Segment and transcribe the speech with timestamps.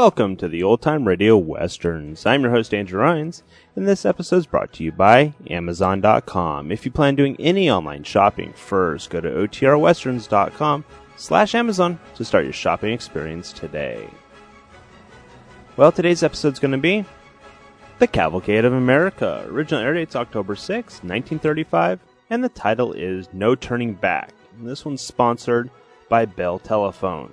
[0.00, 2.24] Welcome to the Old Time Radio Westerns.
[2.24, 3.42] I'm your host, Andrew Rhynes,
[3.76, 6.72] and this episode is brought to you by Amazon.com.
[6.72, 10.86] If you plan doing any online shopping, first go to OTRWesterns.com
[11.16, 14.08] slash Amazon to start your shopping experience today.
[15.76, 17.04] Well, today's episode is going to be
[17.98, 19.44] The Cavalcade of America.
[19.48, 24.32] Original air date's October 6, 1935, and the title is No Turning Back.
[24.56, 25.68] And this one's sponsored
[26.08, 27.32] by Bell Telephone.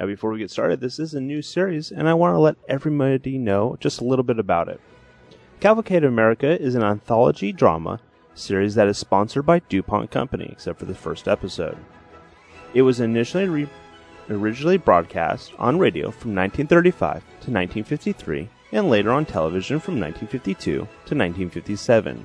[0.00, 2.56] Now, before we get started, this is a new series, and I want to let
[2.66, 4.80] everybody know just a little bit about it.
[5.60, 8.00] Cavalcade of America is an anthology drama
[8.34, 11.76] series that is sponsored by DuPont Company, except for the first episode.
[12.72, 13.68] It was initially re-
[14.30, 20.78] originally broadcast on radio from 1935 to 1953, and later on television from 1952 to
[20.78, 22.24] 1957.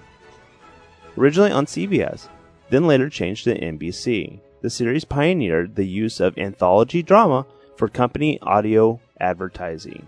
[1.18, 2.30] Originally on CBS,
[2.70, 4.40] then later changed to NBC.
[4.62, 10.08] The series pioneered the use of anthology drama for company audio advertising.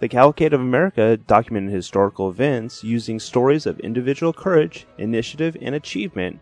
[0.00, 6.40] The Cavalcade of America documented historical events using stories of individual courage, initiative, and achievement,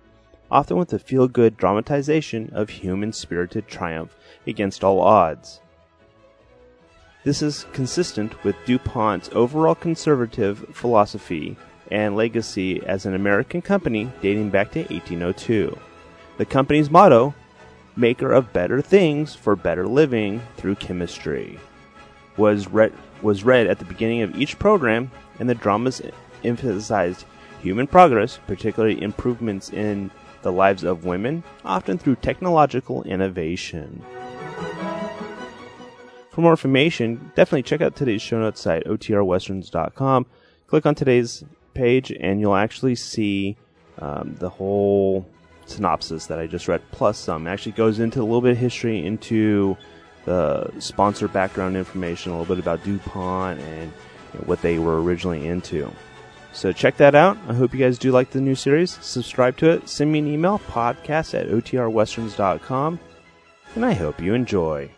[0.50, 5.60] often with a feel good dramatization of human spirited triumph against all odds.
[7.24, 11.56] This is consistent with DuPont's overall conservative philosophy
[11.90, 15.78] and legacy as an American company dating back to 1802.
[16.38, 17.34] The company's motto,
[17.96, 21.58] maker of better things for better living through chemistry,
[22.36, 26.00] was read, was read at the beginning of each program, and the dramas
[26.44, 27.24] emphasized
[27.60, 30.10] human progress, particularly improvements in
[30.42, 34.02] the lives of women, often through technological innovation.
[36.30, 40.26] For more information, definitely check out today's show notes site, otrwesterns.com.
[40.66, 43.56] Click on today's page, and you'll actually see
[43.98, 45.28] um, the whole
[45.72, 47.46] synopsis that I just read, plus some.
[47.46, 49.76] Actually goes into a little bit of history, into
[50.24, 53.92] the sponsor background information, a little bit about DuPont and
[54.32, 55.90] you know, what they were originally into.
[56.52, 57.38] So check that out.
[57.48, 58.98] I hope you guys do like the new series.
[59.00, 59.88] Subscribe to it.
[59.88, 63.00] Send me an email, podcast at otrwesterns.com.
[63.74, 64.90] And I hope you enjoy.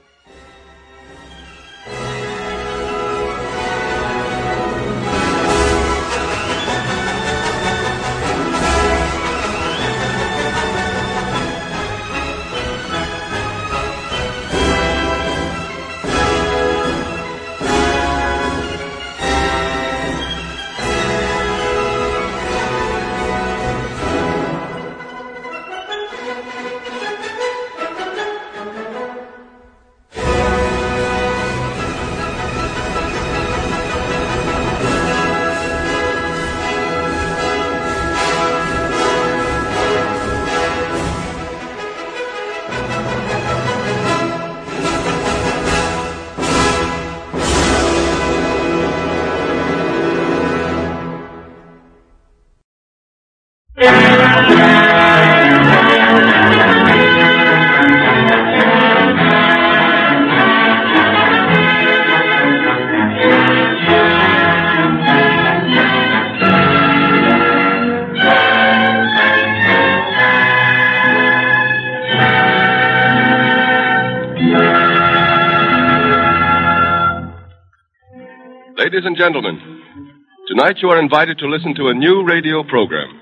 [80.75, 83.21] Tonight you are invited to listen to a new radio program.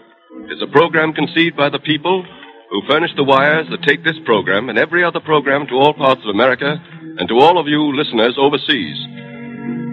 [0.49, 2.25] It's a program conceived by the people
[2.71, 6.23] who furnish the wires that take this program and every other program to all parts
[6.25, 6.81] of America
[7.19, 8.97] and to all of you listeners overseas.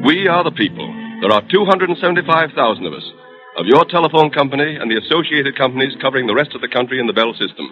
[0.06, 0.88] We are the people.
[1.22, 3.04] There are 275,000 of us,
[3.58, 7.08] of your telephone company and the associated companies covering the rest of the country in
[7.08, 7.68] the Bell system.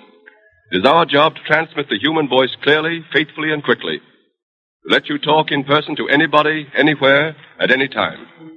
[0.71, 3.99] It is our job to transmit the human voice clearly, faithfully, and quickly.
[3.99, 8.56] To let you talk in person to anybody, anywhere, at any time.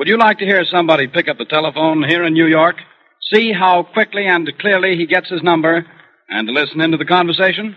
[0.00, 2.76] Would you like to hear somebody pick up the telephone here in New York,
[3.20, 5.84] see how quickly and clearly he gets his number,
[6.30, 7.76] and listen into the conversation?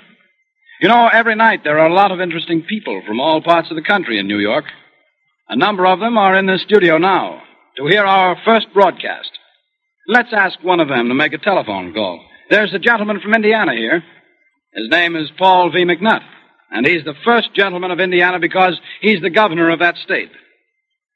[0.80, 3.76] You know, every night there are a lot of interesting people from all parts of
[3.76, 4.64] the country in New York.
[5.50, 7.42] A number of them are in the studio now
[7.76, 9.32] to hear our first broadcast.
[10.08, 12.26] Let's ask one of them to make a telephone call.
[12.50, 14.02] There's a gentleman from Indiana here.
[14.74, 15.84] His name is Paul V.
[15.84, 16.24] McNutt,
[16.72, 20.30] and he's the first gentleman of Indiana because he's the governor of that state.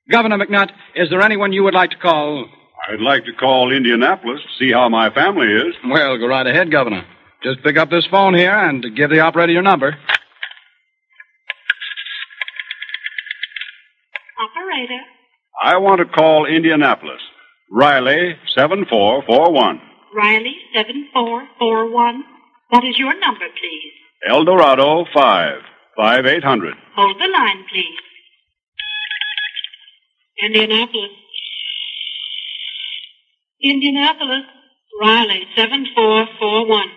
[0.09, 2.45] Governor McNutt, is there anyone you would like to call?
[2.89, 5.75] I'd like to call Indianapolis to see how my family is.
[5.85, 7.05] Well, go right ahead, Governor.
[7.43, 9.97] Just pick up this phone here and give the operator your number.
[14.39, 15.01] Operator.
[15.61, 17.19] I want to call Indianapolis.
[17.71, 19.81] Riley 7441.
[20.15, 22.23] Riley 7441.
[22.69, 23.93] What is your number, please?
[24.29, 25.61] El Dorado 5.
[25.97, 26.75] 5800.
[26.95, 27.97] Hold the line, please.
[30.41, 31.11] Indianapolis.
[33.61, 34.43] Indianapolis.
[35.01, 36.87] Riley, 7441.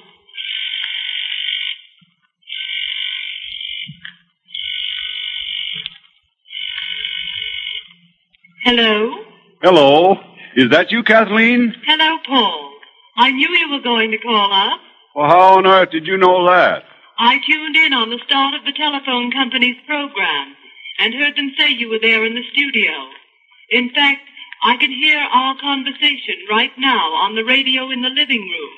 [8.64, 9.24] Hello?
[9.62, 10.16] Hello.
[10.56, 11.74] Is that you, Kathleen?
[11.86, 12.72] Hello, Paul.
[13.16, 14.80] I knew you were going to call us.
[15.14, 16.84] Well, how on earth did you know that?
[17.18, 20.54] I tuned in on the start of the telephone company's program
[20.98, 22.92] and heard them say you were there in the studio.
[23.70, 24.20] In fact,
[24.62, 28.70] I can hear our conversation right now on the radio in the living room.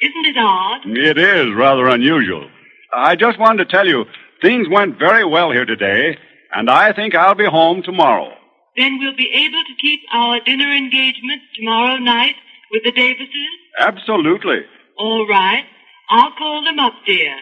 [0.00, 0.80] Isn't it odd?
[0.86, 2.48] It is rather unusual.
[2.94, 4.04] I just wanted to tell you,
[4.40, 6.16] things went very well here today,
[6.54, 8.32] and I think I'll be home tomorrow.
[8.76, 12.36] Then we'll be able to keep our dinner engagement tomorrow night
[12.70, 13.58] with the Davises?
[13.78, 14.60] Absolutely.
[14.96, 15.64] All right.
[16.10, 17.34] I'll call them up, dear.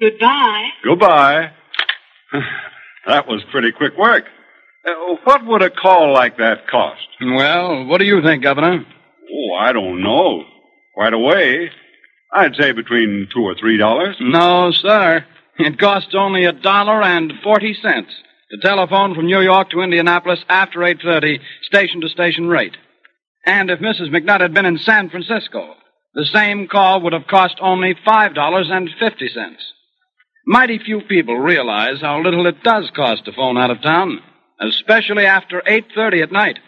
[0.00, 0.68] Goodbye.
[0.84, 1.50] Goodbye.
[3.06, 4.24] that was pretty quick work.
[4.86, 7.06] Uh, what would a call like that cost?
[7.20, 8.84] Well, what do you think, Governor?
[9.32, 10.44] Oh, I don't know.
[10.96, 11.70] Right away,
[12.32, 14.16] I'd say between two or three dollars.
[14.20, 15.24] No, sir.
[15.58, 18.12] It costs only a dollar and forty cents
[18.52, 22.76] to telephone from New York to Indianapolis after 8.30, station to station rate.
[23.46, 24.10] And if Mrs.
[24.10, 25.74] McNutt had been in San Francisco,
[26.14, 29.56] the same call would have cost only $5.50.
[30.46, 34.20] Mighty few people realize how little it does cost to phone out of town,
[34.62, 36.58] especially after 8.30 at night.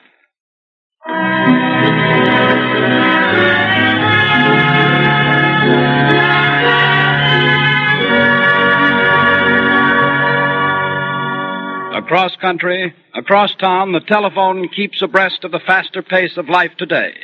[11.96, 17.14] Across country, across town, the telephone keeps abreast of the faster pace of life today.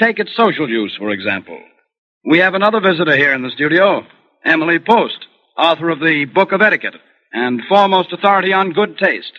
[0.00, 1.60] Take its social use, for example.
[2.24, 4.02] We have another visitor here in the studio,
[4.44, 5.26] Emily Post,
[5.56, 6.96] author of the Book of Etiquette
[7.32, 9.32] and foremost authority on good taste.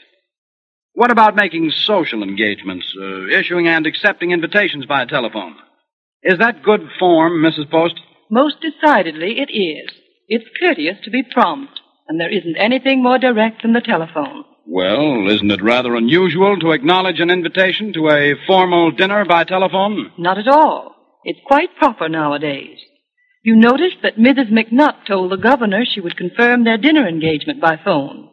[0.95, 5.55] What about making social engagements, uh, issuing and accepting invitations by telephone?
[6.23, 7.69] Is that good form, Mrs.
[7.69, 7.95] Post?
[8.31, 9.91] Most decidedly it is.
[10.29, 14.45] It's courteous to be prompt, and there isn't anything more direct than the telephone.
[14.65, 20.13] Well, isn't it rather unusual to acknowledge an invitation to a formal dinner by telephone?
[20.17, 20.95] Not at all.
[21.25, 22.79] It's quite proper nowadays.
[23.43, 24.49] You noticed that Mrs.
[24.49, 28.29] McNutt told the governor she would confirm their dinner engagement by phone.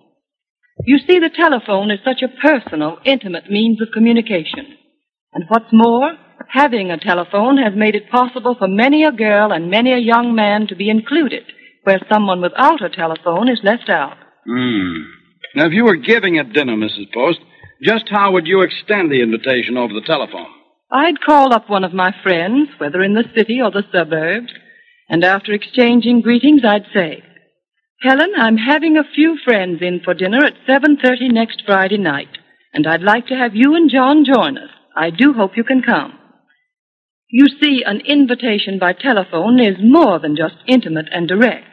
[0.85, 4.77] You see, the telephone is such a personal, intimate means of communication.
[5.35, 6.13] And what's more,
[6.49, 10.35] having a telephone has made it possible for many a girl and many a young
[10.35, 11.45] man to be included,
[11.85, 14.17] where someone without a telephone is left out.
[14.47, 15.03] Hmm.
[15.55, 17.13] Now, if you were giving a dinner, Mrs.
[17.13, 17.41] Post,
[17.83, 20.47] just how would you extend the invitation over the telephone?
[20.91, 24.53] I'd call up one of my friends, whether in the city or the suburbs,
[25.09, 27.23] and after exchanging greetings, I'd say,
[28.03, 32.37] Helen, I'm having a few friends in for dinner at 7.30 next Friday night,
[32.75, 34.71] and I'd like to have you and John join us.
[34.97, 36.19] I do hope you can come.
[37.29, 41.67] You see, an invitation by telephone is more than just intimate and direct.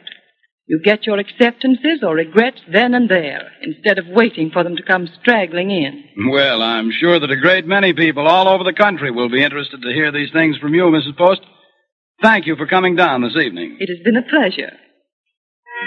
[0.66, 4.84] You get your acceptances or regrets then and there, instead of waiting for them to
[4.84, 6.30] come straggling in.
[6.30, 9.82] Well, I'm sure that a great many people all over the country will be interested
[9.82, 11.18] to hear these things from you, Mrs.
[11.18, 11.40] Post.
[12.22, 13.78] Thank you for coming down this evening.
[13.80, 14.76] It has been a pleasure.
[15.80, 15.86] The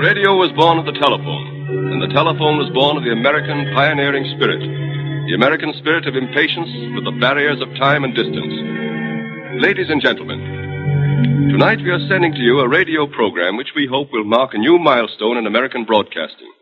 [0.00, 4.24] radio was born of the telephone, and the telephone was born of the American pioneering
[4.34, 4.60] spirit,
[5.28, 9.60] the American spirit of impatience with the barriers of time and distance.
[9.60, 10.55] Ladies and gentlemen,
[11.66, 14.58] tonight we are sending to you a radio program which we hope will mark a
[14.58, 16.52] new milestone in American broadcasting.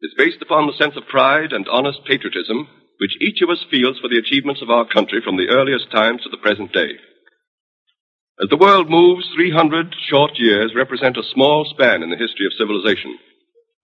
[0.00, 3.98] It's based upon the sense of pride and honest patriotism which each of us feels
[3.98, 6.94] for the achievements of our country from the earliest times to the present day.
[8.40, 12.52] As the world moves, 300 short years represent a small span in the history of
[12.56, 13.18] civilization.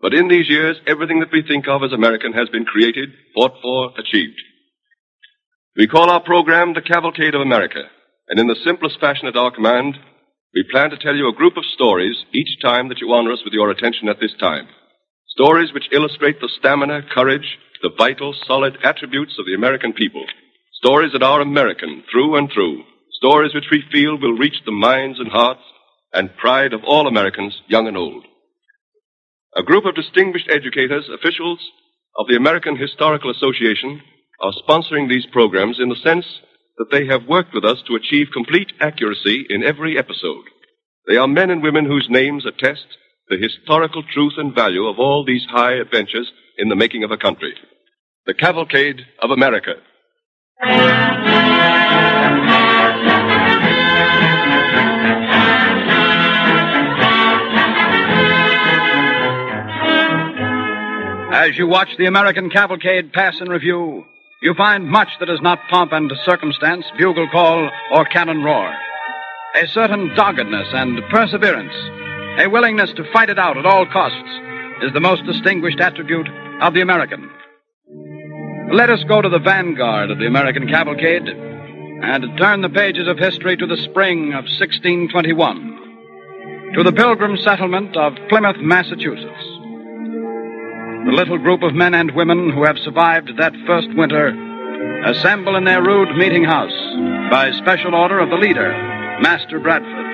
[0.01, 3.55] But in these years, everything that we think of as American has been created, fought
[3.61, 4.41] for, achieved.
[5.77, 7.91] We call our program The Cavalcade of America,
[8.29, 9.97] and in the simplest fashion at our command,
[10.55, 13.43] we plan to tell you a group of stories each time that you honor us
[13.45, 14.69] with your attention at this time.
[15.29, 20.25] Stories which illustrate the stamina, courage, the vital, solid attributes of the American people.
[20.73, 22.83] Stories that are American through and through.
[23.13, 25.63] Stories which we feel will reach the minds and hearts
[26.13, 28.25] and pride of all Americans, young and old.
[29.57, 31.61] A group of distinguished educators, officials
[32.17, 34.03] of the American Historical Association
[34.41, 36.27] are sponsoring these programs in the sense
[36.79, 40.45] that they have worked with us to achieve complete accuracy in every episode.
[41.07, 42.87] They are men and women whose names attest
[43.29, 47.17] the historical truth and value of all these high adventures in the making of a
[47.17, 47.55] country.
[48.27, 49.75] The Cavalcade of America.
[61.31, 64.05] As you watch the American cavalcade pass in review,
[64.41, 68.73] you find much that is not pomp and circumstance, bugle call, or cannon roar.
[69.57, 71.75] A certain doggedness and perseverance,
[72.39, 74.31] a willingness to fight it out at all costs,
[74.83, 76.29] is the most distinguished attribute
[76.61, 77.29] of the American.
[78.73, 83.19] Let us go to the vanguard of the American cavalcade and turn the pages of
[83.19, 89.58] history to the spring of 1621, to the pilgrim settlement of Plymouth, Massachusetts.
[91.07, 94.29] The little group of men and women who have survived that first winter
[95.07, 96.75] assemble in their rude meeting house
[97.31, 98.73] by special order of the leader,
[99.21, 100.07] Master Bradford.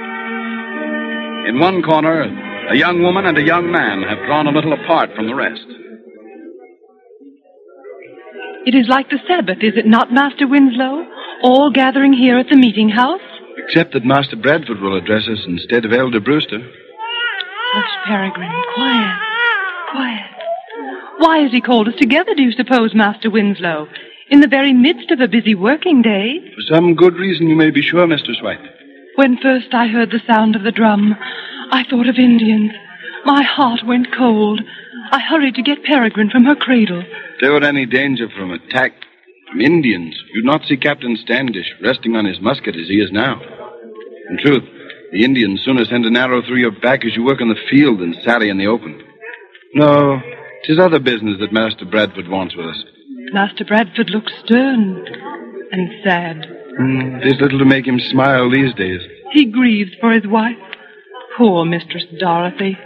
[1.48, 2.22] In one corner,
[2.70, 5.66] a young woman and a young man have drawn a little apart from the rest.
[8.66, 11.04] It is like the Sabbath, is it not, Master Winslow?
[11.42, 13.20] All gathering here at the meeting house?
[13.58, 16.60] Except that Master Bradford will address us instead of Elder Brewster.
[17.72, 18.62] Hush, Peregrine.
[18.74, 19.18] Quiet.
[19.92, 20.33] Quiet.
[21.18, 23.88] Why has he called us together, do you suppose, Master Winslow?
[24.30, 26.40] In the very midst of a busy working day?
[26.54, 28.60] For some good reason, you may be sure, Mistress White.
[29.16, 31.14] When first I heard the sound of the drum,
[31.70, 32.72] I thought of Indians.
[33.24, 34.60] My heart went cold.
[35.12, 37.00] I hurried to get Peregrine from her cradle.
[37.00, 38.92] If there were any danger from attack
[39.50, 43.40] from Indians, you'd not see Captain Standish resting on his musket as he is now.
[44.30, 44.64] In truth,
[45.12, 48.00] the Indians sooner send an arrow through your back as you work in the field
[48.00, 49.00] than sally in the open.
[49.74, 50.20] No,
[50.66, 52.84] 'tis other business that Master Bradford wants with us.
[53.32, 55.04] Master Bradford looks stern
[55.72, 56.46] and sad.
[56.80, 59.00] Mm, there's little to make him smile these days.
[59.32, 60.56] He grieves for his wife.
[61.36, 62.78] Poor Mistress Dorothy.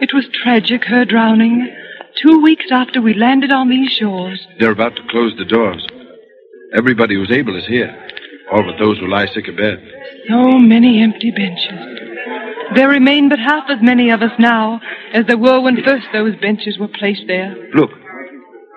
[0.00, 1.68] It was tragic, her drowning.
[2.16, 4.46] Two weeks after we landed on these shores.
[4.58, 5.86] They're about to close the doors.
[6.72, 7.94] Everybody who's able is here,
[8.52, 9.80] all but those who lie sick abed.
[10.28, 11.99] So many empty benches.
[12.74, 14.80] There remain but half as many of us now
[15.12, 17.54] as there were when first those benches were placed there.
[17.74, 17.90] Look,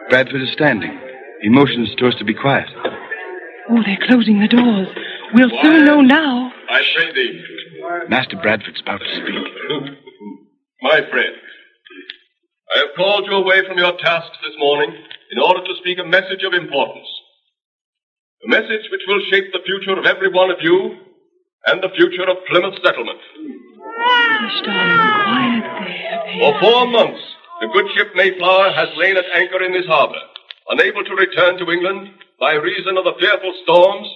[0.09, 0.99] Bradford is standing.
[1.41, 2.67] He motions to us to be quiet.
[3.69, 4.87] Oh, they're closing the doors.
[5.33, 6.51] We'll soon know now.
[6.69, 7.43] I pray thee,
[8.09, 9.93] Master Bradford's about to speak.
[10.81, 11.35] my friend.
[12.75, 14.89] I have called you away from your tasks this morning
[15.31, 17.07] in order to speak a message of importance.
[18.45, 20.97] A message which will shape the future of every one of you
[21.67, 23.19] and the future of Plymouth settlement.
[26.39, 27.21] For four months,
[27.61, 30.19] the good ship Mayflower has lain at anchor in this harbor,
[30.69, 34.07] unable to return to England by reason of the fearful storms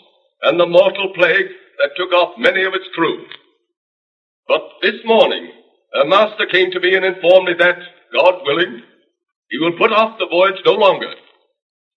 [0.44, 1.48] and the mortal plague
[1.80, 3.26] that took off many of its crew.
[4.48, 5.52] But this morning,
[5.94, 7.80] her master came to me and informed me that,
[8.14, 8.82] God willing,
[9.50, 11.14] he will put off the voyage no longer.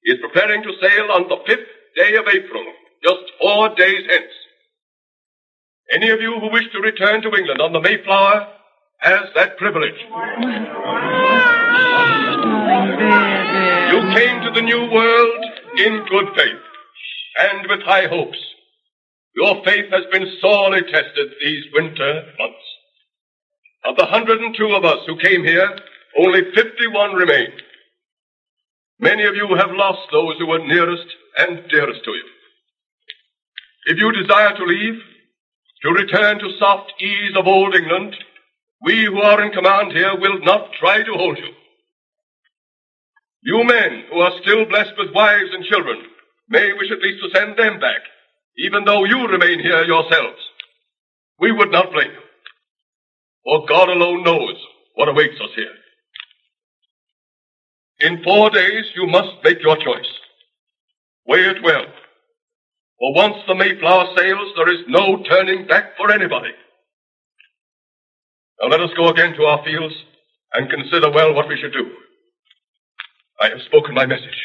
[0.04, 2.64] He is preparing to sail on the fifth day of April,
[3.02, 4.32] just four days hence.
[5.92, 8.46] Any of you who wish to return to England on the Mayflower
[8.98, 9.98] has that privilege.
[13.90, 15.44] You came to the new world
[15.78, 16.62] in good faith
[17.40, 18.38] and with high hopes.
[19.34, 22.66] Your faith has been sorely tested these winter months.
[23.84, 25.76] Of the 102 of us who came here,
[26.18, 27.48] only 51 remain.
[29.00, 31.06] Many of you have lost those who were nearest
[31.38, 32.24] and dearest to you.
[33.86, 35.00] If you desire to leave,
[35.82, 38.14] to return to soft ease of old England,
[38.82, 41.52] we who are in command here will not try to hold you.
[43.42, 46.02] You men who are still blessed with wives and children
[46.48, 48.00] may wish at least to send them back,
[48.58, 50.38] even though you remain here yourselves.
[51.38, 52.20] We would not blame you,
[53.44, 54.56] for God alone knows
[54.94, 55.74] what awaits us here.
[58.00, 60.10] In four days, you must make your choice.
[61.26, 61.84] Weigh it well.
[63.00, 66.50] For once the Mayflower sails, there is no turning back for anybody.
[68.60, 69.94] Now let us go again to our fields
[70.52, 71.90] and consider well what we should do.
[73.40, 74.36] I have spoken my message.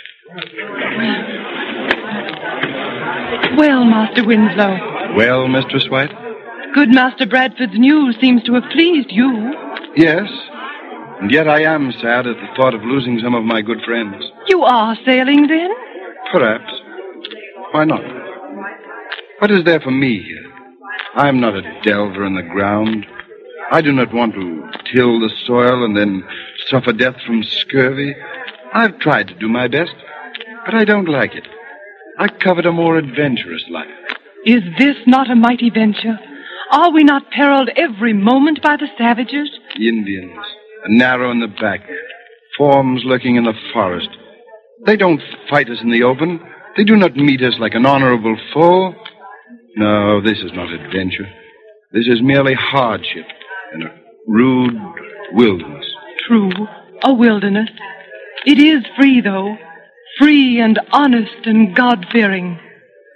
[3.57, 6.11] Well, Master Winslow, Well, Mistress White?
[6.73, 9.53] good Master Bradford's news seems to have pleased you.
[9.97, 10.27] Yes.
[11.21, 14.15] And yet I am sad at the thought of losing some of my good friends.
[14.47, 15.69] You are sailing then?
[16.33, 16.71] Perhaps.
[17.71, 18.01] Why not?
[19.39, 20.51] What is there for me here?
[21.15, 23.05] I am not a delver in the ground.
[23.71, 24.63] I do not want to
[24.93, 26.23] till the soil and then
[26.67, 28.15] suffer death from scurvy.
[28.73, 29.93] I've tried to do my best,
[30.65, 31.47] but I don't like it.
[32.17, 33.87] I covet a more adventurous life.
[34.45, 36.17] Is this not a mighty venture?
[36.71, 39.49] Are we not periled every moment by the savages?
[39.75, 40.45] The Indians,
[40.85, 41.81] an arrow in the back,
[42.57, 44.09] forms lurking in the forest.
[44.85, 46.39] They don't fight us in the open.
[46.77, 48.93] They do not meet us like an honorable foe.
[49.75, 51.27] No, this is not adventure.
[51.91, 53.25] This is merely hardship
[53.73, 53.95] in a
[54.27, 54.73] rude
[55.33, 55.85] wilderness.
[56.27, 56.51] True,
[57.03, 57.69] a wilderness.
[58.45, 59.57] It is free, though.
[60.19, 62.59] Free and honest and God fearing.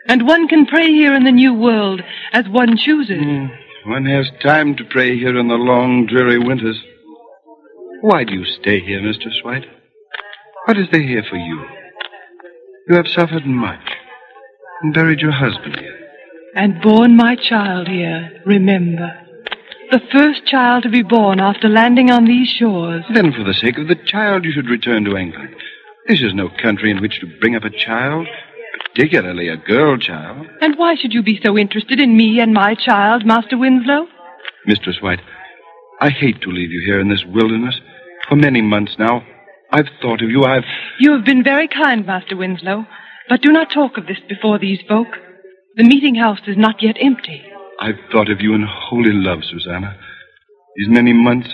[0.07, 2.01] And one can pray here in the new world
[2.33, 3.21] as one chooses.
[3.21, 3.45] Hmm.
[3.85, 6.81] One has time to pray here in the long, dreary winters.
[8.01, 9.65] Why do you stay here, Mistress White?
[10.65, 11.65] What is there here for you?
[12.87, 13.91] You have suffered much
[14.81, 15.98] and buried your husband here.
[16.59, 19.17] And born my child here, remember.
[19.91, 23.05] The first child to be born after landing on these shores.
[23.13, 25.55] Then, for the sake of the child, you should return to England.
[26.05, 28.27] This is no country in which to bring up a child,
[28.89, 30.47] particularly a girl child.
[30.59, 34.07] And why should you be so interested in me and my child, Master Winslow?
[34.65, 35.21] Mistress White,
[36.01, 37.79] I hate to leave you here in this wilderness.
[38.27, 39.23] For many months now,
[39.71, 40.43] I've thought of you.
[40.43, 40.65] I've.
[40.99, 42.85] You have been very kind, Master Winslow,
[43.29, 45.07] but do not talk of this before these folk.
[45.75, 47.41] The meeting house is not yet empty.
[47.79, 49.95] I've thought of you in holy love, Susanna.
[50.75, 51.49] These many months,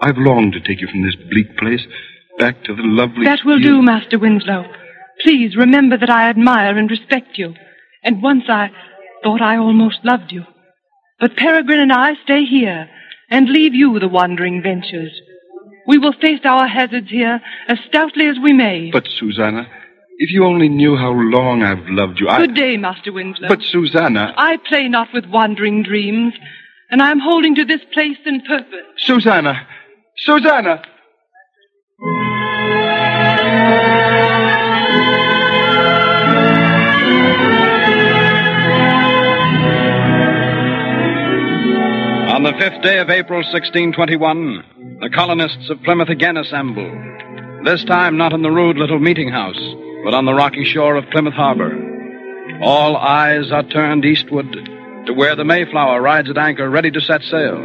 [0.00, 1.86] I've longed to take you from this bleak place
[2.38, 3.24] back to the lovely.
[3.24, 4.64] That will field- do, Master Winslow.
[5.20, 7.54] Please remember that I admire and respect you.
[8.02, 8.70] And once I
[9.22, 10.44] thought I almost loved you.
[11.20, 12.88] But Peregrine and I stay here
[13.30, 15.12] and leave you the wandering ventures.
[15.86, 18.90] We will face our hazards here as stoutly as we may.
[18.90, 19.66] But, Susanna,
[20.18, 22.46] if you only knew how long I've loved you, I.
[22.46, 23.48] Good day, Master Winslow.
[23.48, 24.32] But, Susanna.
[24.36, 26.34] I play not with wandering dreams,
[26.90, 28.86] and I am holding to this place in purpose.
[28.98, 29.66] Susanna!
[30.16, 30.82] Susanna!
[42.34, 46.90] On the fifth day of April, 1621, the colonists of Plymouth again assemble.
[47.64, 49.58] This time not in the rude little meeting house,
[50.04, 51.72] but on the rocky shore of Plymouth Harbor.
[52.62, 54.52] All eyes are turned eastward
[55.06, 57.56] to where the Mayflower rides at anchor ready to set sail.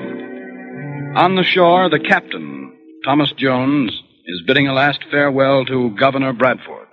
[1.15, 2.73] On the shore, the captain,
[3.03, 3.91] Thomas Jones,
[4.25, 6.87] is bidding a last farewell to Governor Bradford.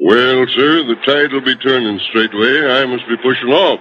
[0.00, 2.70] Well, sir, the tide will be turning straightway.
[2.70, 3.80] I must be pushing off.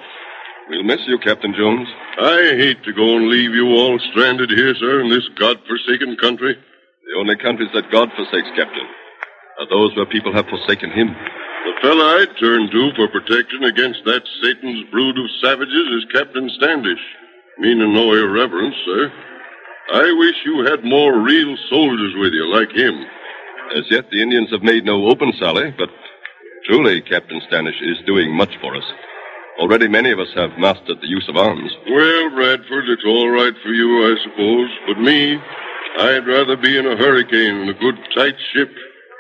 [0.70, 1.88] We'll miss you, Captain Jones.
[2.20, 6.56] I hate to go and leave you all stranded here, sir, in this god-forsaken country.
[6.56, 8.84] The only countries that God forsakes, Captain,
[9.60, 11.08] are those where people have forsaken him.
[11.08, 16.50] The fella I'd turn to for protection against that Satan's brood of savages is Captain
[16.58, 17.00] Standish.
[17.60, 19.12] Meaning no irreverence, sir.
[19.94, 22.94] I wish you had more real soldiers with you, like him.
[23.74, 25.90] As yet, the Indians have made no open sally, but
[26.66, 28.84] truly, Captain Standish is doing much for us.
[29.60, 31.72] Already many of us have mastered the use of arms.
[31.90, 34.70] Well, Bradford, it's all right for you, I suppose.
[34.88, 35.40] But me,
[36.00, 38.70] I'd rather be in a hurricane in a good tight ship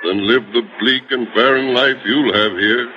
[0.04, 2.88] than live the bleak and barren life you'll have here.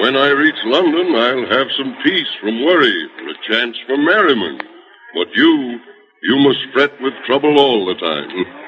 [0.00, 4.62] When I reach London, I'll have some peace from worry and a chance for merriment.
[5.14, 5.80] But you,
[6.22, 8.28] you must fret with trouble all the time.
[8.30, 8.66] Hmm.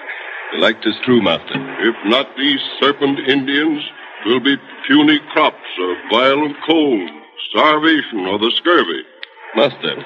[0.54, 1.60] The like is true, Master.
[1.84, 3.82] If not these serpent Indians,
[4.24, 7.10] will be puny crops or violent cold,
[7.50, 9.02] starvation, or the scurvy.
[9.56, 10.04] Master,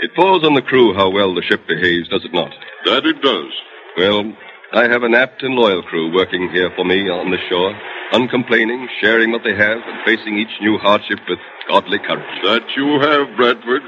[0.00, 2.52] it falls on the crew how well the ship behaves, does it not?
[2.86, 3.52] That it does.
[3.96, 4.32] Well,
[4.72, 7.78] I have an apt and loyal crew working here for me on the shore,
[8.12, 12.42] uncomplaining, sharing what they have, and facing each new hardship with godly courage.
[12.42, 13.82] That you have, Bradford.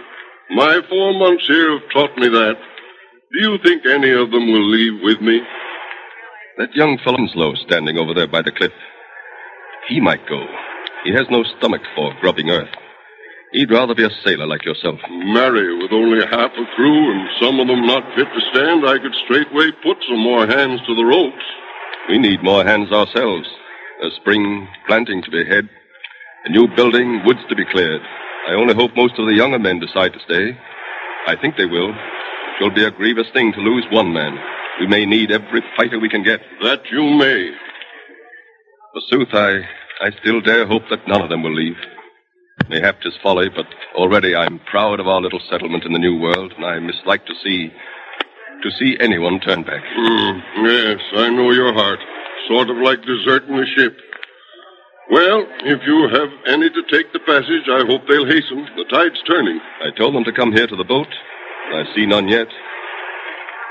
[0.51, 2.57] My four months here have taught me that.
[3.33, 5.40] Do you think any of them will leave with me?
[6.59, 8.73] That young fellow Winslow standing over there by the cliff,
[9.88, 10.47] he might go.
[11.04, 12.74] He has no stomach for grubbing earth.
[13.52, 14.98] He'd rather be a sailor like yourself.
[15.08, 18.98] Marry, with only half a crew and some of them not fit to stand, I
[18.98, 21.44] could straightway put some more hands to the ropes.
[22.08, 23.46] We need more hands ourselves.
[24.02, 25.68] A spring planting to be had,
[26.46, 28.02] a new building, woods to be cleared.
[28.48, 30.58] I only hope most of the younger men decide to stay.
[31.26, 31.94] I think they will.
[32.60, 34.36] It'll be a grievous thing to lose one man.
[34.80, 36.40] We may need every fighter we can get.
[36.62, 37.50] That you may.
[38.92, 39.62] Forsooth, I,
[40.00, 41.76] I still dare hope that none of them will leave.
[42.68, 46.52] Mayhap 'tis folly, but already I'm proud of our little settlement in the New World,
[46.57, 47.72] and I mislike to see
[48.62, 49.83] to see anyone turn back.
[49.94, 51.98] Hmm, yes, I know your heart.
[52.48, 53.96] Sort of like deserting a ship.
[55.11, 58.66] Well, if you have any to take the passage, I hope they'll hasten.
[58.76, 59.61] The tide's turning.
[59.83, 61.09] I told them to come here to the boat.
[61.74, 62.48] I see none yet.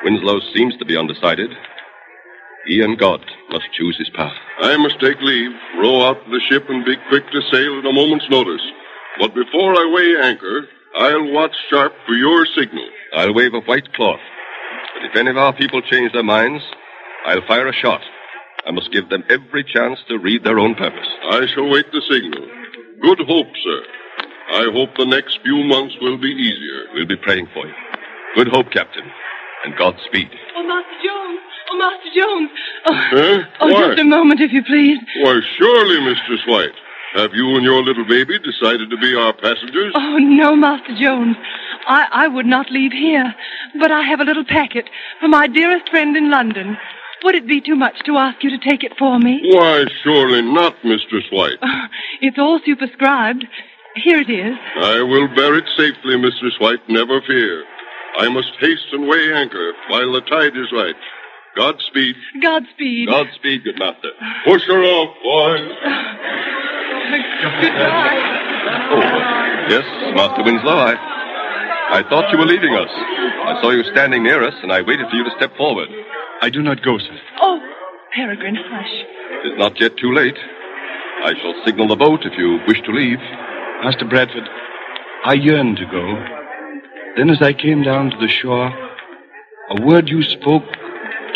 [0.03, 1.49] Winslow seems to be undecided.
[2.65, 4.33] He and God must choose his path.
[4.59, 7.85] I must take leave, row out to the ship, and be quick to sail at
[7.85, 8.61] a moment's notice.
[9.19, 12.87] But before I weigh anchor, I'll watch sharp for your signal.
[13.15, 14.19] I'll wave a white cloth.
[14.95, 16.63] But if any of our people change their minds,
[17.25, 18.01] I'll fire a shot.
[18.65, 21.07] I must give them every chance to read their own purpose.
[21.29, 22.47] I shall wait the signal.
[23.01, 23.83] Good hope, sir.
[24.53, 26.85] I hope the next few months will be easier.
[26.93, 27.73] We'll be praying for you.
[28.35, 29.03] Good hope, Captain,
[29.65, 30.29] and Godspeed.
[30.55, 31.52] Oh, Master Jones.
[31.73, 32.49] Oh, Master Jones.
[32.85, 33.43] Oh, Huh?
[33.61, 33.87] oh Why?
[33.87, 34.99] just a moment, if you please.
[35.21, 36.73] Why, surely, Mistress White.
[37.15, 39.93] Have you and your little baby decided to be our passengers?
[39.95, 41.35] Oh, no, Master Jones.
[41.87, 43.33] I, I would not leave here.
[43.79, 46.77] But I have a little packet for my dearest friend in London.
[47.23, 49.39] Would it be too much to ask you to take it for me?
[49.45, 51.57] Why, surely not, Mistress White.
[51.61, 51.85] Oh,
[52.21, 53.45] it's all superscribed.
[53.95, 54.57] Here it is.
[54.77, 57.63] I will bear it safely, Mistress White, never fear.
[58.17, 60.95] I must haste and weigh anchor while the tide is right.
[61.55, 62.15] Godspeed.
[62.41, 63.07] Godspeed.
[63.07, 64.09] Godspeed, good master.
[64.45, 65.69] Push her off, boys.
[67.41, 68.39] Goodbye.
[68.89, 69.01] Oh,
[69.69, 69.85] yes,
[70.15, 72.89] Master Winslow, I, I thought you were leaving us.
[72.89, 75.89] I saw you standing near us, and I waited for you to step forward.
[76.41, 77.17] I do not go, sir.
[77.41, 77.59] Oh,
[78.15, 79.05] Peregrine, hush.
[79.45, 80.37] It is not yet too late.
[81.23, 83.19] I shall signal the boat if you wish to leave.
[83.83, 84.47] Master Bradford,
[85.25, 86.15] I yearned to go.
[87.15, 88.67] Then, as I came down to the shore,
[89.69, 90.63] a word you spoke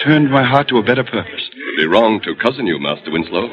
[0.04, 1.50] turned my heart to a better purpose.
[1.52, 3.50] It would be wrong to cozen you, Master Winslow.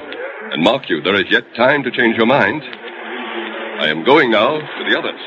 [0.53, 2.63] And mark you, there is yet time to change your mind.
[2.63, 5.21] I am going now to the others.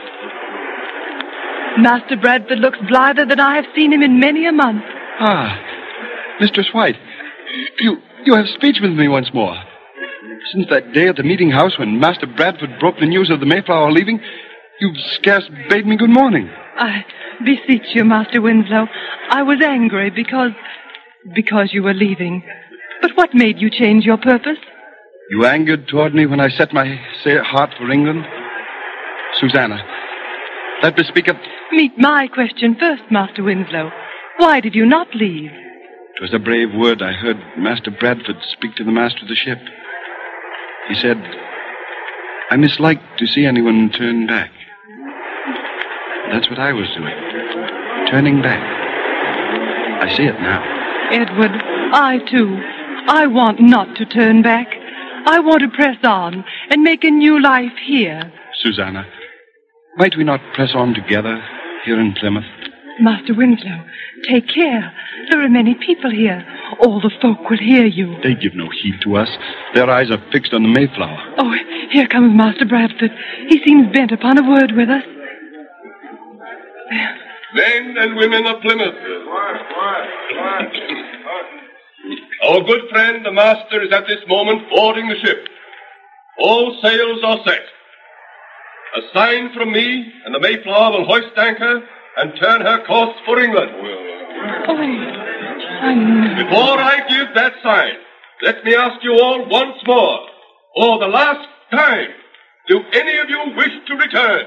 [1.80, 4.84] Master Bradford looks blither than I have seen him in many a month.
[5.20, 5.60] Ah,
[6.40, 6.96] Mistress White,
[7.80, 9.56] you you have speech with me once more.
[10.54, 13.46] Since that day at the meeting house when Master Bradford broke the news of the
[13.46, 14.20] Mayflower leaving,
[14.80, 16.50] you've scarce bade me good morning.
[16.78, 17.04] I
[17.44, 18.88] beseech you, Master Winslow.
[19.30, 20.52] I was angry because.
[21.34, 22.44] Because you were leaving.
[23.02, 24.58] But what made you change your purpose?
[25.30, 26.96] You angered toward me when I set my
[27.44, 28.26] heart for England.
[29.40, 29.84] Susanna,
[30.82, 31.36] let me speak of.
[31.72, 33.92] Meet my question first, Master Winslow.
[34.38, 35.52] Why did you not leave?
[35.52, 39.36] It was a brave word I heard Master Bradford speak to the master of the
[39.36, 39.60] ship.
[40.88, 41.18] He said,
[42.50, 44.52] I mislike to see anyone turn back.
[46.32, 47.16] That's what I was doing.
[48.10, 48.64] Turning back.
[50.04, 50.77] I see it now.
[51.12, 51.52] Edward,
[51.94, 52.58] I too.
[53.08, 54.68] I want not to turn back.
[55.26, 58.32] I want to press on and make a new life here.
[58.62, 59.06] Susanna,
[59.98, 61.42] might we not press on together
[61.86, 62.46] here in Plymouth?
[63.00, 63.84] Master Winslow,
[64.28, 64.94] take care.
[65.30, 66.46] There are many people here.
[66.80, 68.16] All the folk will hear you.
[68.24, 69.30] They give no heed to us.
[69.76, 71.36] Their eyes are fixed on the Mayflower.
[71.38, 71.54] Oh,
[71.92, 73.12] here comes Master Bradford.
[73.50, 75.04] He seems bent upon a word with us.
[77.54, 78.96] Men and women of Plymouth.
[82.50, 85.48] Our good friend, the master, is at this moment boarding the ship.
[86.40, 87.66] All sails are set.
[88.98, 91.82] A sign from me, and the Mayflower will hoist anchor
[92.18, 93.72] and turn her course for England.
[96.38, 97.94] Before I give that sign,
[98.42, 100.20] let me ask you all once more,
[100.76, 102.10] for the last time,
[102.68, 104.46] do any of you wish to return?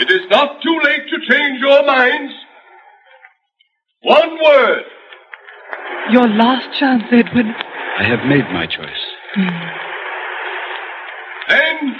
[0.00, 2.32] It is not too late to change your minds.
[4.02, 4.84] One word.
[6.10, 7.46] Your last chance, Edward.
[7.98, 9.02] I have made my choice.
[9.34, 9.48] Hmm.
[11.48, 11.96] Then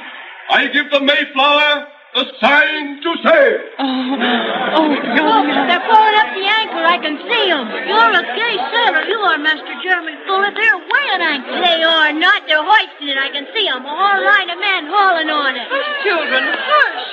[0.50, 3.60] I give the Mayflower the sign to sail.
[3.76, 4.88] Oh, oh, oh,
[5.20, 5.44] God.
[5.68, 6.80] They're pulling up the anchor.
[6.80, 7.68] I can see them.
[7.68, 9.04] You're a gay sailor.
[9.04, 10.48] You are, Master Jeremy Fuller.
[10.48, 11.60] They're weighing anchor.
[11.60, 12.48] They are not.
[12.48, 13.20] They're hoisting it.
[13.20, 13.84] I can see them.
[13.84, 15.68] A whole line of men hauling on it.
[15.68, 17.04] Hush, children, hush.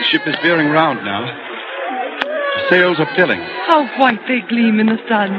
[0.00, 1.28] The ship is veering round now.
[1.28, 3.44] The sails are filling.
[3.68, 5.36] How white they gleam in the sun.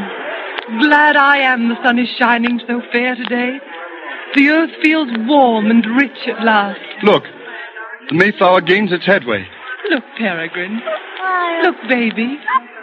[0.77, 3.57] Glad I am the sun is shining so fair today.
[4.35, 6.79] The earth feels warm and rich at last.
[7.01, 7.23] Look,
[8.09, 9.47] the Mayflower gains its headway.
[9.89, 10.81] Look, Peregrine.
[11.63, 12.37] Look, baby.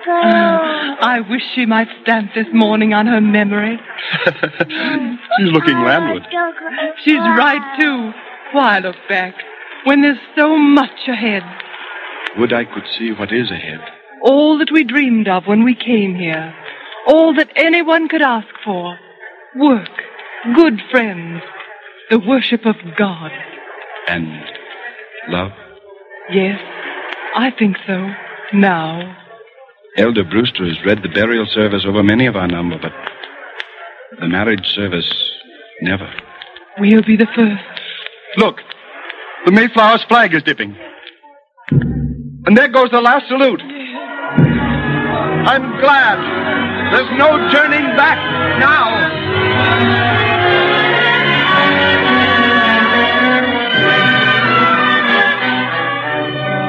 [0.09, 3.79] I wish she might stamp this morning on her memory.
[4.25, 6.27] She's looking landward.
[7.03, 8.12] She's right, too.
[8.53, 9.35] Why look back
[9.85, 11.43] when there's so much ahead?
[12.39, 13.81] Would I could see what is ahead.
[14.23, 16.55] All that we dreamed of when we came here.
[17.07, 18.99] All that anyone could ask for.
[19.57, 19.91] Work,
[20.55, 21.43] good friends,
[22.11, 23.31] the worship of God.
[24.07, 24.45] And
[25.29, 25.53] love.
[26.31, 26.61] Yes,
[27.37, 28.11] I think so.
[28.53, 29.17] Now.
[29.97, 32.93] Elder Brewster has read the burial service over many of our number, but
[34.21, 35.11] the marriage service,
[35.83, 36.09] never.
[36.79, 37.62] We'll be the first.
[38.37, 38.61] Look,
[39.47, 40.77] the Mayflower's flag is dipping.
[41.71, 43.61] And there goes the last salute.
[45.49, 46.19] I'm glad.
[46.93, 48.19] There's no turning back
[48.61, 50.26] now.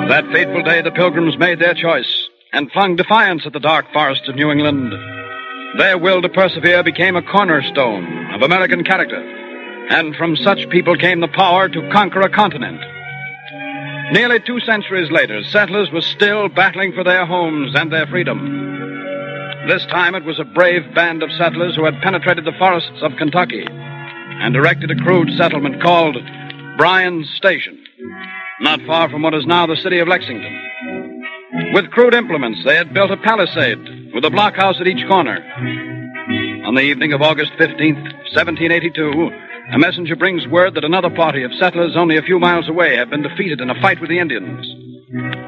[0.10, 4.30] That fateful day, the pilgrims made their choice and flung defiance at the dark forests
[4.30, 4.94] of New England.
[5.78, 9.22] Their will to persevere became a cornerstone of American character,
[9.90, 12.80] and from such people came the power to conquer a continent.
[14.14, 18.40] Nearly two centuries later, settlers were still battling for their homes and their freedom.
[19.68, 23.18] This time it was a brave band of settlers who had penetrated the forests of
[23.18, 26.16] Kentucky and erected a crude settlement called
[26.78, 27.78] Bryan's Station,
[28.60, 30.64] not far from what is now the city of Lexington.
[31.74, 35.38] With crude implements, they had built a palisade with a blockhouse at each corner.
[36.66, 38.02] On the evening of August 15th,
[38.34, 39.32] 1782,
[39.74, 43.10] a messenger brings word that another party of settlers only a few miles away have
[43.10, 44.66] been defeated in a fight with the Indians.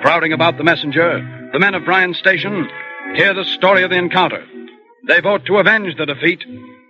[0.01, 1.19] Crowding about the messenger,
[1.51, 2.69] the men of Bryan's Station
[3.15, 4.45] hear the story of the encounter.
[5.07, 6.43] They vote to avenge the defeat,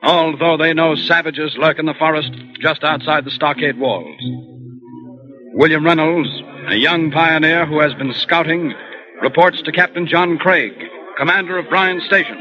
[0.03, 4.59] although they know savages lurk in the forest just outside the stockade walls.
[5.53, 6.29] William Reynolds,
[6.67, 8.73] a young pioneer who has been scouting,
[9.21, 10.71] reports to Captain John Craig,
[11.17, 12.38] commander of Bryan's Station.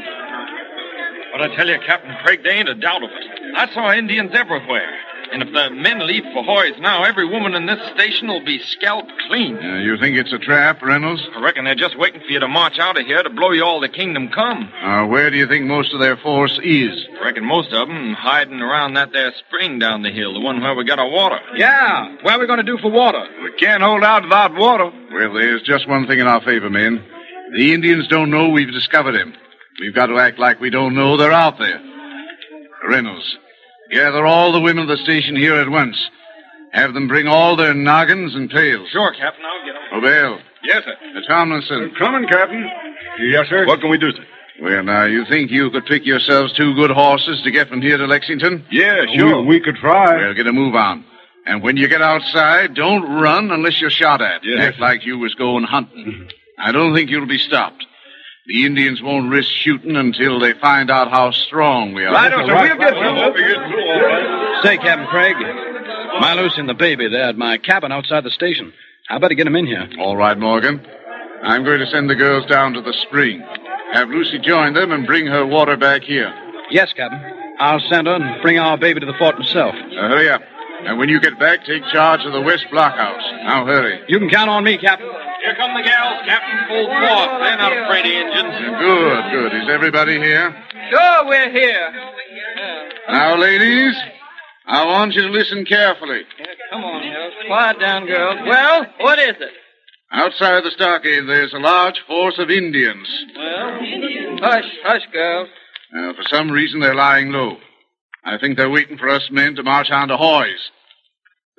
[1.31, 3.55] But I tell you, Captain Craig, there ain't a doubt of it.
[3.55, 4.89] I saw Indians everywhere.
[5.31, 8.59] And if the men leave for Hoy's now, every woman in this station will be
[8.59, 9.57] scalped clean.
[9.57, 11.21] Uh, you think it's a trap, Reynolds?
[11.35, 13.63] I reckon they're just waiting for you to march out of here to blow you
[13.63, 14.71] all to kingdom come.
[14.81, 17.05] Uh, where do you think most of their force is?
[17.21, 20.61] I reckon most of 'em hiding around that there spring down the hill, the one
[20.61, 21.39] where we got our water.
[21.55, 23.23] Yeah, what are we going to do for water?
[23.43, 24.91] We can't hold out without water.
[25.13, 27.03] Well, there's just one thing in our favor, men.
[27.55, 29.33] The Indians don't know we've discovered him.
[29.79, 31.79] We've got to act like we don't know they're out there.
[32.87, 33.37] Reynolds,
[33.91, 35.97] gather all the women of the station here at once.
[36.71, 38.87] Have them bring all their noggins and pails.
[38.91, 40.03] Sure, Captain, I'll get them.
[40.03, 40.93] Obel, Yes, sir.
[41.17, 41.91] uh, Tomlinson.
[41.97, 42.69] Coming, Captain.
[43.21, 43.65] Yes, sir.
[43.65, 44.23] What can we do, sir?
[44.61, 47.97] Well, now, you think you could pick yourselves two good horses to get from here
[47.97, 48.65] to Lexington?
[48.69, 49.41] Yeah, sure.
[49.41, 50.17] We, we could try.
[50.17, 51.05] Well, get a move on.
[51.45, 54.43] And when you get outside, don't run unless you're shot at.
[54.43, 54.59] Yes.
[54.73, 56.29] Act like you was going hunting.
[56.57, 57.85] I don't think you'll be stopped.
[58.49, 62.11] The Indians won't risk shooting until they find out how strong we are.
[62.11, 62.45] Right, sir.
[62.47, 64.63] We'll get through.
[64.63, 65.35] Say, Captain Craig,
[66.19, 68.73] my Lucy and the baby, they're at my cabin outside the station.
[69.07, 69.87] I better get them in here.
[69.99, 70.83] All right, Morgan.
[71.43, 73.39] I'm going to send the girls down to the spring.
[73.93, 76.33] Have Lucy join them and bring her water back here.
[76.71, 77.21] Yes, Captain.
[77.59, 79.75] I'll send her and bring our baby to the fort myself.
[79.75, 80.41] Now, hurry up.
[80.85, 83.21] And when you get back, take charge of the west blockhouse.
[83.43, 84.01] Now, hurry.
[84.07, 85.07] You can count on me, Captain.
[85.43, 87.31] Here come the gals, Captain, full force.
[87.41, 88.53] They're not afraid of Indians.
[88.79, 89.63] Good, good.
[89.63, 90.55] Is everybody here?
[90.89, 91.91] Sure, we're here.
[93.09, 93.95] Now, ladies,
[94.67, 96.21] I want you to listen carefully.
[96.71, 97.33] Come on, girls.
[97.47, 98.39] Quiet down, girls.
[98.45, 99.53] Well, what is it?
[100.11, 103.07] Outside the stockade, there's a large force of Indians.
[103.35, 103.79] Well,
[104.41, 105.49] hush, hush, girls.
[105.95, 107.57] Uh, for some reason, they're lying low.
[108.25, 110.71] I think they're waiting for us men to march on to Hoy's.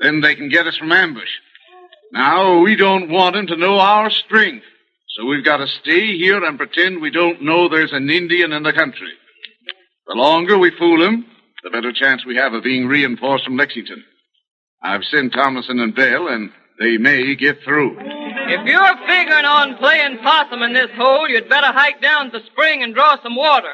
[0.00, 1.30] Then they can get us from ambush.
[2.12, 4.64] Now, we don't want 'em to know our strength.
[5.10, 8.62] So we've got to stay here and pretend we don't know there's an Indian in
[8.62, 9.12] the country.
[10.06, 11.26] The longer we fool 'em,
[11.62, 14.04] the better chance we have of being reinforced from Lexington.
[14.82, 17.96] I've sent Tomlinson and Bell, and they may get through.
[18.00, 22.46] If you're figuring on playing possum in this hole, you'd better hike down to the
[22.46, 23.72] spring and draw some water.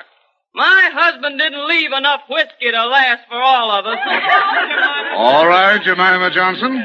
[0.54, 3.98] My husband didn't leave enough whiskey to last for all of us.
[5.16, 6.84] All right, Jemima Johnson.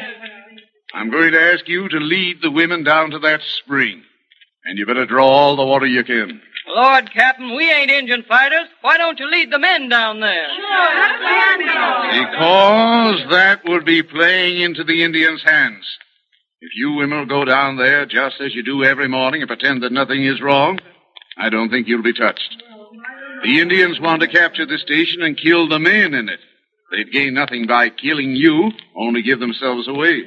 [0.93, 4.03] I'm going to ask you to lead the women down to that spring.
[4.65, 6.41] And you better draw all the water you can.
[6.67, 8.67] Lord, Captain, we ain't Indian fighters.
[8.81, 10.47] Why don't you lead the men down there?
[12.11, 15.85] Because that would be playing into the Indians' hands.
[16.61, 19.81] If you women will go down there just as you do every morning and pretend
[19.81, 20.79] that nothing is wrong,
[21.37, 22.61] I don't think you'll be touched.
[23.43, 26.39] The Indians want to capture the station and kill the men in it.
[26.91, 30.23] They'd gain nothing by killing you, only give themselves away.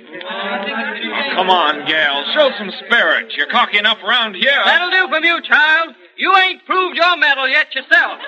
[1.34, 2.26] Come on, gals.
[2.32, 3.32] Show some spirit.
[3.36, 4.62] You're cocky enough around here.
[4.64, 5.94] That'll do from you, child.
[6.16, 8.18] You ain't proved your mettle yet yourself.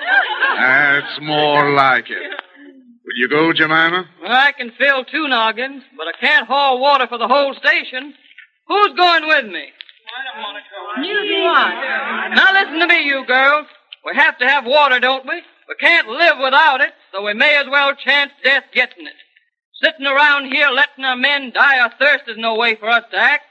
[0.57, 2.21] That's more like it.
[3.05, 4.05] Will you go, Jemima?
[4.21, 8.13] Well, I can fill two noggins, but I can't haul water for the whole station.
[8.67, 9.65] Who's going with me?
[11.01, 11.73] You do what?
[12.35, 13.65] Now listen to me, you girls.
[14.05, 15.41] We have to have water, don't we?
[15.69, 19.13] We can't live without it, so we may as well chance death getting it.
[19.81, 23.17] Sitting around here letting our men die of thirst is no way for us to
[23.17, 23.43] act.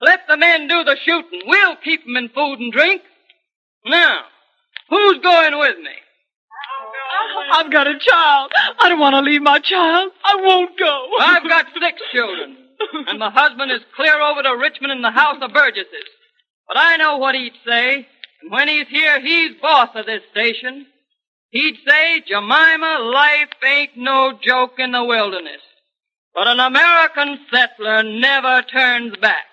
[0.00, 1.42] Let the men do the shooting.
[1.46, 3.02] We'll keep 'em in food and drink.
[3.84, 4.24] Now,
[4.88, 5.92] who's going with me?
[7.52, 8.52] I've got a child.
[8.78, 10.12] I don't want to leave my child.
[10.24, 11.10] I won't go.
[11.20, 12.56] I've got six children,
[13.08, 16.08] and my husband is clear over to Richmond in the House of Burgesses.
[16.68, 18.06] But I know what he'd say.
[18.42, 20.86] And when he's here, he's boss of this station.
[21.50, 25.60] He'd say, Jemima, life ain't no joke in the wilderness.
[26.34, 29.46] But an American settler never turns back.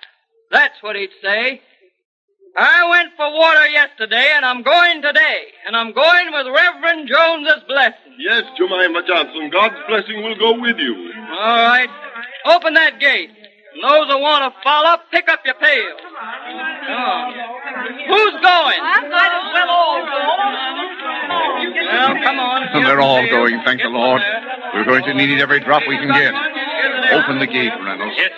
[0.52, 1.62] That's what he'd say.
[2.56, 5.44] I went for water yesterday, and I'm going today.
[5.66, 8.18] And I'm going with Reverend Jones's blessing.
[8.20, 10.96] Yes, Jemima Johnson, God's blessing will go with you.
[11.40, 11.90] All right.
[12.46, 13.30] Open that gate.
[13.78, 15.94] And those who want to follow, pick up your pail.
[16.02, 17.34] Come on.
[18.10, 18.82] Who's going?
[18.82, 20.02] I might as well all
[21.86, 22.64] Well, come on.
[22.74, 24.22] And they're all going, thank the Lord.
[24.74, 26.34] We're going to need every drop we can get.
[27.14, 28.16] Open the gate, Reynolds.
[28.18, 28.32] Yes.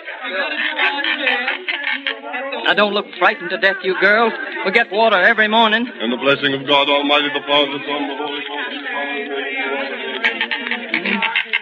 [2.64, 4.34] Now, don't look frightened to death, you girls.
[4.66, 5.88] We get water every morning.
[6.00, 8.60] And the blessing of God Almighty, the Father, the Son, the Holy Ghost.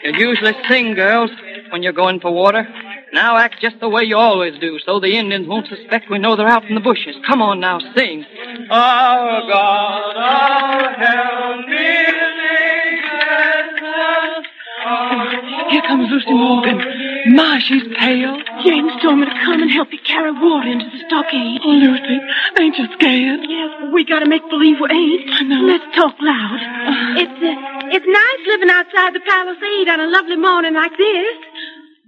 [0.03, 1.31] You usually sing, girls,
[1.71, 2.67] when you're going for water.
[3.13, 6.37] Now act just the way you always do, so the Indians won't suspect we know
[6.37, 7.17] they're out in the bushes.
[7.27, 8.25] Come on now, sing.
[8.71, 11.99] Our God, our help, me,
[15.71, 16.79] Here comes Lucy Morgan.
[17.35, 18.41] My, she's pale.
[18.65, 21.61] James told me to come and help you carry water into the stockade.
[21.65, 22.21] Oh, Lucy,
[22.61, 23.41] ain't you scared?
[23.49, 25.31] Yes, but we gotta make believe we ain't.
[25.33, 25.65] I know.
[25.65, 26.61] Let's talk loud.
[27.21, 31.37] It's, uh, it's nice living outside the palisade on a lovely morning like this.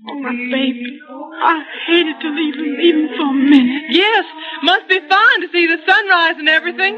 [0.09, 0.99] Oh, my baby.
[1.43, 3.85] I hated to leave him even for a minute.
[3.91, 4.25] Yes,
[4.63, 6.97] must be fine to see the sunrise and everything.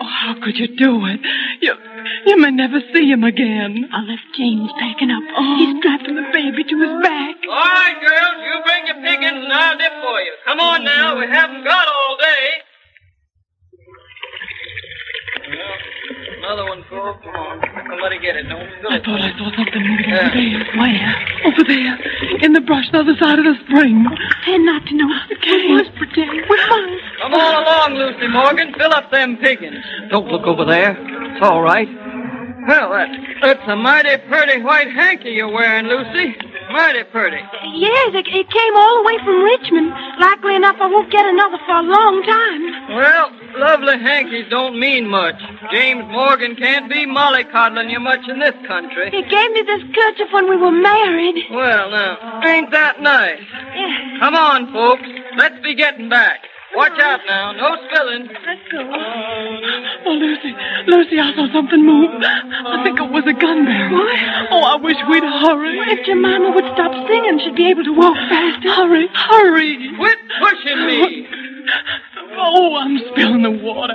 [0.00, 1.20] Oh, how could you do it?
[1.60, 1.74] You,
[2.26, 3.88] you may never see him again.
[3.92, 5.22] I left James packing up.
[5.36, 5.56] Oh.
[5.58, 7.36] He's strapping the baby to his back.
[7.48, 10.32] All right, girls, you bring your pickings and I'll dip for you.
[10.46, 12.46] Come on now, we haven't got all day.
[15.50, 15.91] Well,
[16.42, 17.14] another one, Cole.
[17.22, 17.60] Come on.
[17.60, 18.48] Don't let her get it.
[18.48, 20.66] Don't spill I thought I saw something moving over there.
[20.74, 21.10] Where?
[21.46, 21.94] Over there,
[22.42, 24.06] in the brush, the other side of the spring.
[24.06, 25.38] Pretend not to notice.
[25.42, 26.30] We must pretend.
[26.30, 26.90] We must.
[27.22, 28.74] Come on along, Lucy Morgan.
[28.74, 29.84] Fill up them pickings.
[30.10, 30.98] Don't look over there.
[31.34, 31.88] It's all right.
[32.66, 33.10] Well, that,
[33.42, 36.34] that's a mighty pretty white hanky you're wearing, Lucy.
[36.70, 37.40] Mighty pretty.
[37.74, 39.90] Yes, it, it came all the way from Richmond.
[40.20, 42.62] Likely enough, I won't get another for a long time.
[42.96, 45.40] Well, lovely hankies don't mean much.
[45.72, 49.10] James Morgan can't be mollycoddling you much in this country.
[49.10, 51.36] He gave me this kerchief when we were married.
[51.50, 53.42] Well, now, ain't that nice?
[53.74, 54.18] Yeah.
[54.20, 55.08] Come on, folks.
[55.36, 56.40] Let's be getting back.
[56.74, 57.52] Watch out now.
[57.52, 58.28] No spilling.
[58.28, 58.80] Let's go.
[58.80, 60.54] Oh, Lucy,
[60.86, 62.10] Lucy, I saw something move.
[62.16, 63.98] I think it was a gun barrel.
[63.98, 64.18] What?
[64.50, 65.78] Oh, I wish we'd hurry.
[65.92, 68.72] If Jemima would stop singing, she'd be able to walk faster.
[68.72, 69.92] Hurry, hurry.
[69.96, 71.28] Quit pushing me.
[72.36, 73.94] Oh, I'm spilling the water.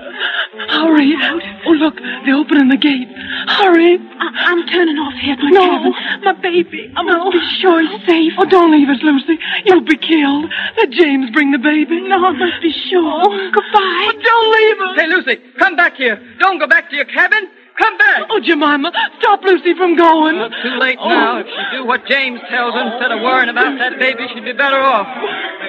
[0.69, 1.15] Hurry.
[1.21, 1.41] out.
[1.65, 1.95] Oh, look,
[2.25, 3.07] they're opening the gate.
[3.47, 3.97] Hurry.
[3.97, 5.65] I, I'm turning off here at my No.
[5.65, 5.93] cabin.
[6.23, 6.91] My baby.
[6.95, 8.33] I must be sure he's safe.
[8.37, 9.37] Oh, don't leave us, Lucy.
[9.65, 10.51] You'll be killed.
[10.77, 12.01] Let James bring the baby.
[12.07, 13.21] No, I must be sure.
[13.25, 13.51] Oh.
[13.51, 14.05] Goodbye.
[14.09, 14.93] Oh, don't leave us.
[14.97, 16.19] Hey, Lucy, come back here.
[16.39, 17.47] Don't go back to your cabin.
[17.77, 18.25] Come back.
[18.29, 20.37] Oh, Jemima, stop Lucy from going.
[20.37, 21.37] Well, too late now.
[21.37, 21.39] Oh.
[21.41, 24.53] If she do what James tells her instead of worrying about that baby, she'd be
[24.53, 25.05] better off.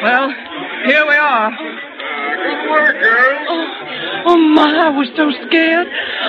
[0.03, 0.33] Well,
[0.87, 1.51] here we are.
[1.53, 3.47] Good work, girls.
[3.49, 5.87] Oh, oh my, I was so scared.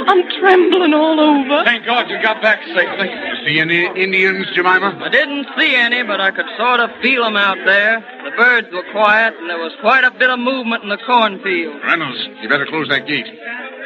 [0.10, 1.63] I'm trembling all over.
[1.63, 3.08] Thank God you got back safely.
[3.46, 5.00] See any Indians, Jemima?
[5.00, 8.04] I didn't see any, but I could sort of feel them out there.
[8.26, 11.80] The birds were quiet, and there was quite a bit of movement in the cornfield.
[11.86, 13.28] Reynolds, you better close that gate.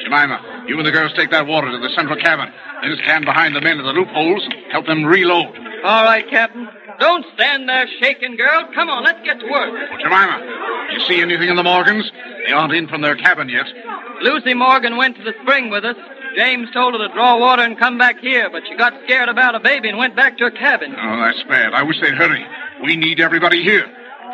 [0.03, 2.51] Jemima, you and the girls take that water to the central cabin.
[2.81, 5.55] Then stand behind the men at the loopholes and help them reload.
[5.83, 6.67] All right, Captain.
[6.99, 8.69] Don't stand there shaking, girl.
[8.75, 9.73] Come on, let's get to work.
[9.99, 12.09] Jemima, you see anything in the Morgans?
[12.45, 13.65] They aren't in from their cabin yet.
[14.21, 15.95] Lucy Morgan went to the spring with us.
[16.35, 19.55] James told her to draw water and come back here, but she got scared about
[19.55, 20.95] a baby and went back to her cabin.
[20.97, 21.73] Oh, that's bad.
[21.73, 22.45] I wish they'd hurry.
[22.83, 23.85] We need everybody here.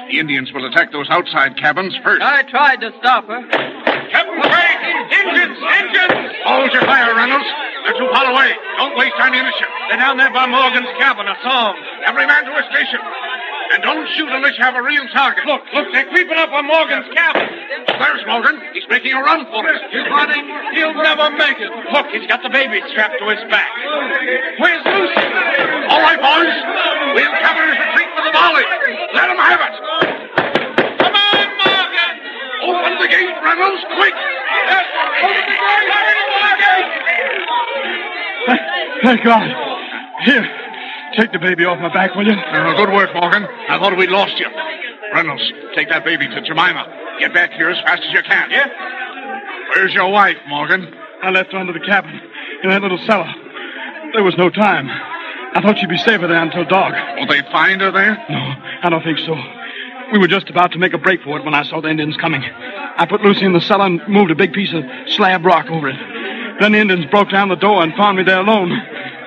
[0.09, 2.23] The Indians will attack those outside cabins first.
[2.25, 3.45] I tried to stop her.
[3.45, 4.77] Captain Craig!
[5.13, 5.57] Engines!
[5.61, 6.33] Engines!
[6.49, 7.45] Hold your fire, Reynolds.
[7.85, 8.49] They're too far away.
[8.77, 9.69] Don't waste ammunition.
[9.89, 11.29] They're down there by Morgan's cabin.
[11.29, 11.83] I saw 'em.
[12.09, 12.99] Every man to his station.
[13.69, 15.45] And don't shoot unless you have a real target.
[15.45, 17.45] Look, look, they're creeping up on Morgan's cabin.
[17.85, 18.57] There's Morgan.
[18.73, 19.77] He's making a run for it.
[19.93, 20.41] He's running.
[20.73, 21.69] He'll never make it.
[21.93, 23.69] Look, he's got the baby strapped to his back.
[24.57, 25.21] Where's Lucy?
[25.85, 26.53] All right, boys.
[27.13, 28.65] We'll cover his retreat with a volley.
[29.13, 29.75] Let him have it.
[30.97, 32.13] Come on, Morgan!
[32.73, 34.17] Open the gate, Reynolds, quick.
[34.17, 34.85] Yes,
[35.21, 35.61] open the gate!
[35.61, 36.19] Hurry,
[39.03, 39.45] Thank God.
[40.25, 40.68] Here,
[41.15, 42.33] take the baby off my back, will you?
[42.33, 43.43] Uh, good work, Morgan.
[43.43, 44.47] I thought we'd lost you.
[45.13, 45.43] Reynolds,
[45.75, 47.17] take that baby to Jemima.
[47.19, 48.51] Get back here as fast as you can.
[48.51, 48.67] Yeah?
[49.75, 50.93] Where's your wife, Morgan?
[51.21, 52.19] I left her under the cabin
[52.63, 53.31] in that little cellar.
[54.13, 54.89] There was no time.
[54.89, 56.93] I thought she'd be safer there until dark.
[57.17, 58.15] Will they find her there?
[58.29, 58.53] No,
[58.83, 59.35] I don't think so.
[60.11, 62.17] We were just about to make a break for it when I saw the Indians
[62.17, 62.43] coming.
[62.43, 65.89] I put Lucy in the cellar and moved a big piece of slab rock over
[65.89, 65.97] it.
[66.59, 68.71] Then the Indians broke down the door and found me there alone.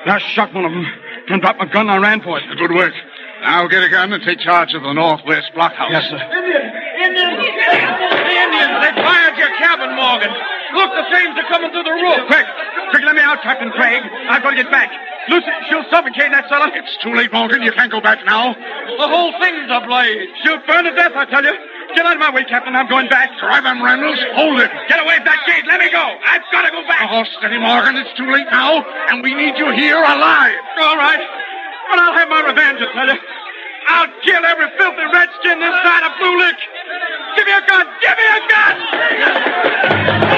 [0.06, 0.86] I shot one of them
[1.32, 2.44] and dropped my gun and I ran for it.
[2.60, 2.92] Good work.
[3.40, 5.90] Now get a gun and take charge of the northwest blockhouse.
[5.90, 6.20] Yes, sir.
[6.20, 6.70] Indians!
[7.02, 7.40] Indians!
[7.40, 8.74] The Indians!
[8.84, 10.30] They fired your cabin, Morgan.
[10.76, 12.28] Look, the flames are coming through the roof.
[12.28, 12.46] Quick!
[12.92, 14.04] Quick, let me out, Captain Craig.
[14.28, 14.92] I've got to get back.
[15.28, 16.68] Lucy, she'll suffocate in that cellar.
[16.76, 17.62] It's too late, Morgan.
[17.62, 18.52] You can't go back now.
[18.52, 20.28] The whole thing's ablaze.
[20.44, 21.56] She'll burn to death, I tell you.
[21.94, 22.74] Get out of my way, Captain.
[22.74, 23.36] I'm going back.
[23.38, 24.20] Try them, Reynolds.
[24.34, 24.70] Hold it.
[24.88, 25.64] Get away, back gate.
[25.66, 26.00] Let me go.
[26.00, 27.08] I've got to go back.
[27.10, 27.96] Oh, steady, Morgan.
[27.96, 30.56] It's too late now, and we need you here alive.
[30.80, 31.20] All right.
[31.90, 33.20] But I'll have my revenge, I tell you.
[33.88, 36.56] I'll kill every filthy redskin this side of Blue Lick.
[37.36, 37.86] Give me a gun!
[38.00, 40.31] Give me a gun!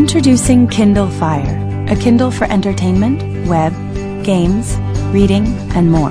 [0.00, 3.70] Introducing Kindle Fire, a Kindle for entertainment, web,
[4.24, 4.78] games,
[5.12, 5.46] reading,
[5.76, 6.08] and more.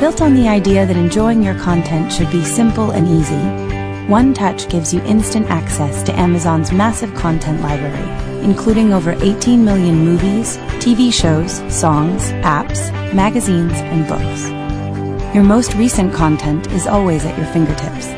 [0.00, 4.68] Built on the idea that enjoying your content should be simple and easy, One Touch
[4.68, 11.12] gives you instant access to Amazon's massive content library, including over 18 million movies, TV
[11.12, 15.32] shows, songs, apps, magazines, and books.
[15.32, 18.08] Your most recent content is always at your fingertips.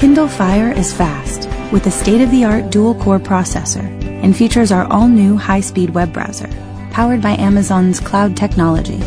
[0.00, 3.84] Kindle Fire is fast, with a state-of-the-art dual-core processor,
[4.22, 6.48] and features our all-new high-speed web browser,
[6.90, 8.98] powered by Amazon's cloud technology.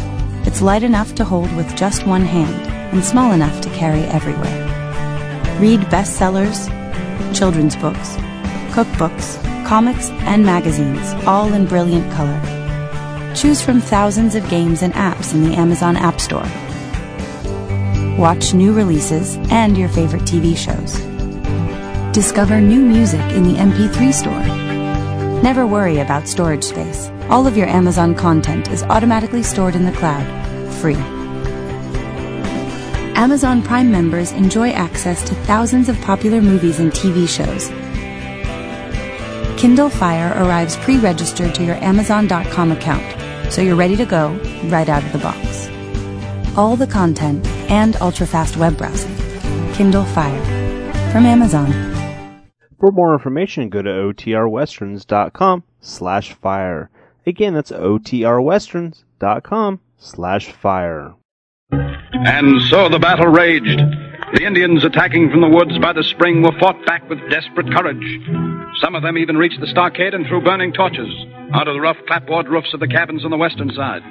[0.46, 2.54] It's light enough to hold with just one hand,
[2.94, 5.60] and small enough to carry everywhere.
[5.60, 6.68] Read bestsellers,
[7.36, 8.16] children's books,
[8.72, 12.42] cookbooks, comics, and magazines, all in brilliant color.
[13.36, 16.48] Choose from thousands of games and apps in the Amazon App Store.
[18.18, 21.09] Watch new releases and your favorite TV shows.
[22.14, 25.44] Discover new music in the MP3 store.
[25.44, 27.12] Never worry about storage space.
[27.30, 30.26] All of your Amazon content is automatically stored in the cloud,
[30.82, 30.96] free.
[33.16, 37.68] Amazon Prime members enjoy access to thousands of popular movies and TV shows.
[39.62, 44.32] Kindle Fire arrives pre-registered to your Amazon.com account, so you're ready to go
[44.66, 45.70] right out of the box.
[46.58, 49.16] All the content and ultra-fast web browsing.
[49.74, 50.44] Kindle Fire
[51.12, 51.89] from Amazon.
[52.80, 56.90] For more information, go to otrwesterns.com slash fire.
[57.26, 61.16] Again, that's otrwesterns.com slash fire.
[61.72, 63.80] And so the battle raged.
[64.34, 68.20] The Indians attacking from the woods by the spring were fought back with desperate courage.
[68.82, 71.10] Some of them even reached the stockade and threw burning torches
[71.54, 74.04] out of the rough clapboard roofs of the cabins on the western side.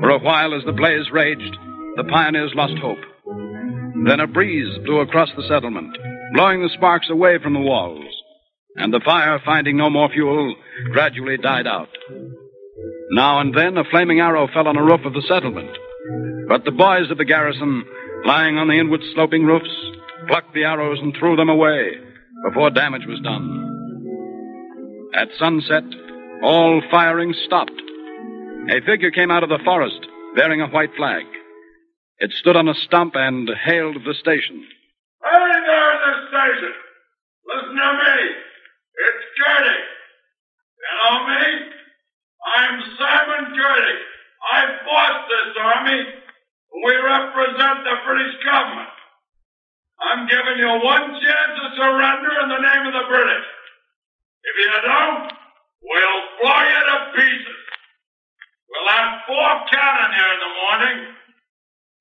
[0.00, 1.56] For a while, as the blaze raged,
[1.96, 2.98] the pioneers lost hope.
[4.06, 5.94] Then a breeze blew across the settlement,
[6.32, 8.04] blowing the sparks away from the walls,
[8.76, 10.54] and the fire, finding no more fuel,
[10.92, 11.88] gradually died out.
[13.10, 15.76] Now and then a flaming arrow fell on a roof of the settlement,
[16.48, 17.84] but the boys of the garrison,
[18.24, 19.70] lying on the inward sloping roofs,
[20.28, 21.92] plucked the arrows and threw them away
[22.44, 23.66] before damage was done.
[25.14, 25.84] At sunset,
[26.42, 27.72] all firing stopped.
[28.70, 30.06] A figure came out of the forest
[30.36, 31.24] bearing a white flag.
[32.18, 34.64] It stood on a stump and hailed the station.
[35.24, 36.74] Hey there the station!
[37.46, 38.16] Listen to me!
[39.00, 39.80] It's Girty!
[40.80, 41.44] Know me?
[42.56, 43.98] I'm Simon Girty.
[44.52, 46.00] I fought this army.
[46.84, 48.88] We represent the British government.
[50.00, 53.46] I'm giving you one chance to surrender in the name of the British.
[54.44, 55.32] If you don't,
[55.84, 57.60] we'll blow you to pieces.
[58.70, 60.98] We'll have four cannon here in the morning.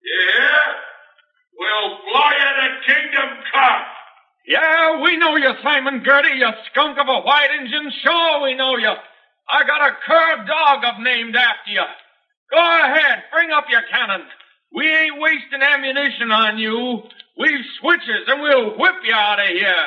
[0.04, 0.89] You hear?
[1.60, 3.84] We'll blow you to Kingdom Come.
[4.48, 7.92] Yeah, we know you, Simon Girty, you skunk of a white engine.
[8.02, 8.94] Sure, we know you.
[9.50, 11.84] I got a cur dog I've named after you.
[12.50, 14.22] Go ahead, bring up your cannon.
[14.74, 17.04] We ain't wasting ammunition on you.
[17.38, 19.86] We've switches and we'll whip you out of here.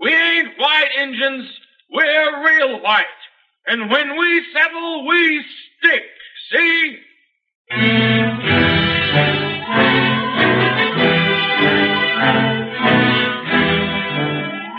[0.00, 1.50] We ain't white engines.
[1.92, 3.04] We're real white.
[3.66, 5.44] And when we settle, we
[5.78, 6.02] stick.
[6.52, 6.98] See?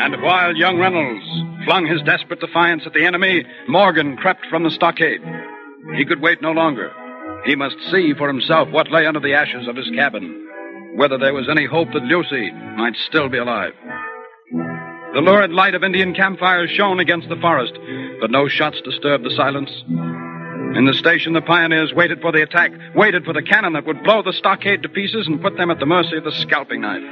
[0.04, 1.24] And while young Reynolds
[1.64, 5.22] flung his desperate defiance at the enemy, Morgan crept from the stockade.
[5.96, 6.92] He could wait no longer.
[7.46, 10.48] He must see for himself what lay under the ashes of his cabin,
[10.96, 13.74] whether there was any hope that Lucy might still be alive.
[15.14, 17.74] The lurid light of Indian campfires shone against the forest,
[18.20, 19.70] but no shots disturbed the silence.
[20.76, 24.04] In the station, the pioneers waited for the attack, waited for the cannon that would
[24.04, 27.04] blow the stockade to pieces and put them at the mercy of the scalping knife.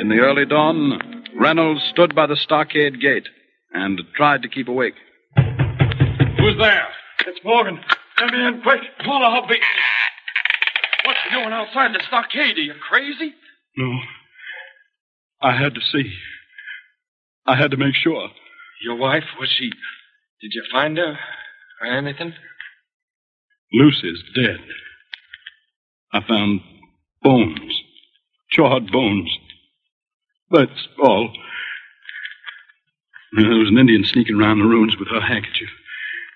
[0.00, 3.28] In the early dawn, Reynolds stood by the stockade gate
[3.72, 4.94] and tried to keep awake.
[5.36, 6.86] Who's there?
[7.26, 7.80] It's Morgan.
[8.20, 8.80] Let me in quick.
[9.04, 9.58] Pull a be.
[11.04, 12.56] What you doing outside the stockade?
[12.56, 13.34] Are you crazy?
[13.76, 13.98] No.
[15.42, 16.12] I had to see.
[17.46, 18.28] I had to make sure.
[18.82, 19.70] Your wife, was she.
[20.40, 21.18] Did you find her?
[21.80, 22.32] Or anything?
[23.72, 24.58] Lucy's dead.
[26.12, 26.60] I found
[27.22, 27.82] bones.
[28.50, 29.30] Charred bones.
[30.50, 31.30] That's all.
[33.36, 35.68] There was an Indian sneaking around the ruins with her handkerchief.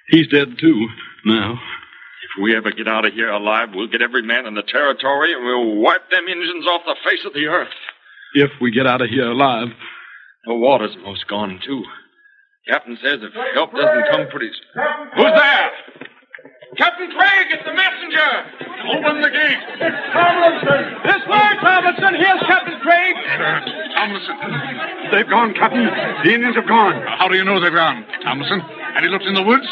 [0.09, 0.89] He's dead, too,
[1.25, 1.53] now.
[1.53, 5.33] If we ever get out of here alive, we'll get every man in the territory
[5.33, 7.69] and we'll wipe them Indians off the face of the earth.
[8.35, 9.69] If we get out of here alive.
[10.47, 11.85] The water's most gone, too.
[12.69, 14.85] Captain says if help doesn't come pretty soon.
[15.17, 15.71] Who's there?
[16.77, 18.29] Captain Craig, it's the messenger.
[18.93, 19.63] Open the gate.
[19.81, 20.83] It's Tomlinson.
[21.05, 22.13] This way, Tomlinson.
[22.15, 23.15] Here's Captain Craig.
[23.97, 24.37] Tomlinson.
[25.11, 25.85] They've gone, Captain.
[26.25, 27.03] The Indians have gone.
[27.07, 28.61] How do you know they've gone, Tomlinson?
[28.61, 29.67] Have you looked in the woods?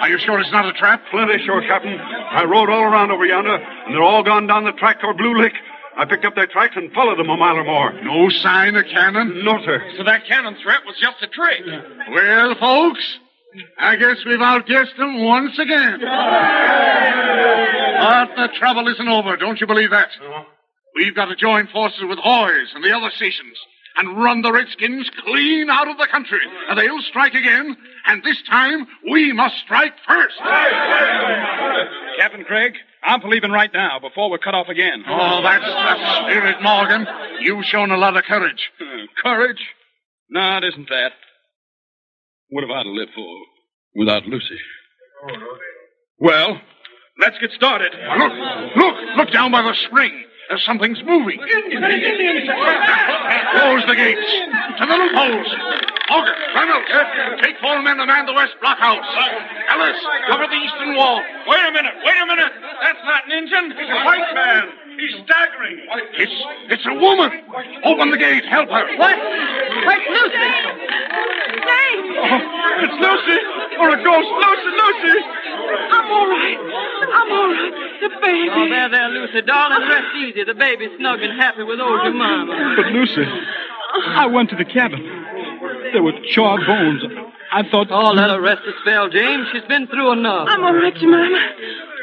[0.00, 1.02] Are you sure it's not a trap?
[1.10, 1.98] Plenty sure, Captain.
[1.98, 5.34] I rode all around over yonder, and they're all gone down the track toward Blue
[5.38, 5.52] Lick.
[5.96, 7.92] I picked up their tracks and followed them a mile or more.
[8.02, 9.44] No sign of cannon?
[9.44, 9.82] No, sir.
[9.96, 11.62] So that cannon threat was just a trick.
[12.10, 13.18] Well, folks,
[13.78, 16.00] I guess we've outguessed them once again.
[18.00, 19.36] But the trouble isn't over.
[19.36, 20.08] Don't you believe that?
[20.94, 23.56] We've got to join forces with Hoy's and the other stations
[23.96, 26.40] and run the Redskins clean out of the country.
[26.68, 27.76] And they'll strike again,
[28.06, 30.34] and this time we must strike first.
[32.18, 35.04] Captain Craig, I'm for leaving right now before we're cut off again.
[35.06, 37.06] Oh, that's the spirit, Morgan.
[37.40, 38.70] You've shown a lot of courage.
[39.22, 39.60] courage?
[40.30, 41.12] No, it isn't that.
[42.52, 43.34] What have I to live for
[43.94, 44.58] without Lucy?
[46.18, 46.60] Well,
[47.18, 47.92] let's get started.
[48.18, 48.32] Look,
[48.76, 50.12] look, look down by the spring.
[50.50, 51.40] There's something's moving.
[51.40, 52.50] Indians!
[53.56, 54.32] Close the gates.
[54.78, 55.48] To the loopholes.
[56.12, 59.00] Morgan, Reynolds, take four men to man the west blockhouse.
[59.72, 59.96] Ellis,
[60.28, 61.24] cover the eastern wall.
[61.48, 61.96] Wait a minute.
[62.04, 62.52] Wait a minute.
[62.84, 63.72] That's not an engine.
[63.72, 64.64] He's a white man.
[65.00, 65.80] He's staggering.
[66.20, 66.36] It's
[66.68, 67.32] it's a woman.
[67.84, 68.44] Open the gate.
[68.44, 68.84] Help her.
[69.00, 69.16] What?
[69.16, 70.48] Where's Lucy?
[71.64, 72.08] James!
[72.12, 73.38] Oh, it's Lucy.
[73.80, 74.28] Or a ghost.
[74.36, 75.16] Lucy, Lucy.
[75.96, 76.58] I'm all right.
[76.60, 77.72] I'm all right.
[78.04, 78.50] The baby.
[78.52, 79.40] Oh, there, there, Lucy.
[79.42, 80.44] Darling, rest easy.
[80.44, 82.74] The baby's snug and happy with old oh, your mama.
[82.76, 85.22] But Lucy, I went to the cabin.
[85.92, 87.02] There were charred bones.
[87.52, 87.88] I thought.
[87.90, 89.46] Oh, let her rest a spell, James.
[89.52, 90.48] She's been through enough.
[90.48, 91.38] I'm all right, Jemima.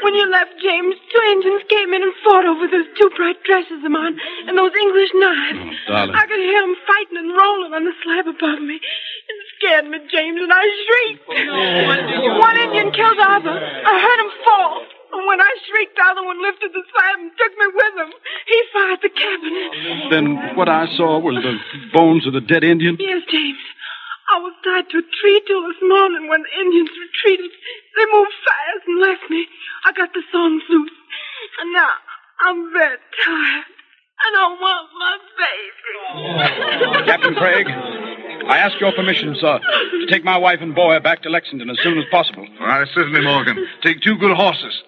[0.02, 3.84] When you left, James, two Indians came in and fought over those two bright dresses
[3.84, 5.58] of mine and those English knives.
[5.60, 6.14] Oh, darling.
[6.16, 8.80] I could hear them fighting and rolling on the slab above me.
[8.80, 11.24] It scared me, James, and I shrieked.
[11.28, 13.52] Oh, One Indian killed the other.
[13.60, 14.86] I heard him fall.
[15.12, 18.10] And when I shrieked, the other one lifted the slab and took me with him.
[18.46, 19.54] He fired the cabin.
[20.10, 21.58] Then what I saw was the
[21.92, 22.96] bones of the dead Indian?
[22.98, 23.58] Yes, James.
[24.30, 27.50] I was tied to a tree till this morning when the Indians retreated.
[27.98, 29.46] They moved fast and left me.
[29.84, 30.94] I got the songs loose.
[31.60, 31.90] And now
[32.46, 33.66] I'm very tired.
[34.22, 37.06] And I want my baby.
[37.10, 37.66] Captain Craig,
[38.46, 41.78] I ask your permission, sir, to take my wife and boy back to Lexington as
[41.82, 42.46] soon as possible.
[42.58, 43.66] Why, certainly, Morgan.
[43.82, 44.82] Take two good horses.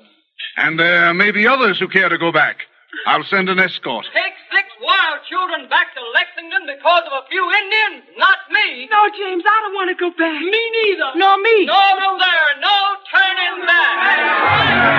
[0.57, 2.59] And uh, there may be others who care to go back.
[3.07, 4.07] I'll send an escort.
[4.13, 8.05] Take six wild children back to Lexington because of a few Indians?
[8.19, 8.87] Not me.
[8.91, 10.41] No, James, I don't want to go back.
[10.41, 11.11] Me neither.
[11.17, 11.67] Nor me.
[11.67, 12.61] No, no, there.
[12.61, 12.77] No
[13.11, 14.93] turning back.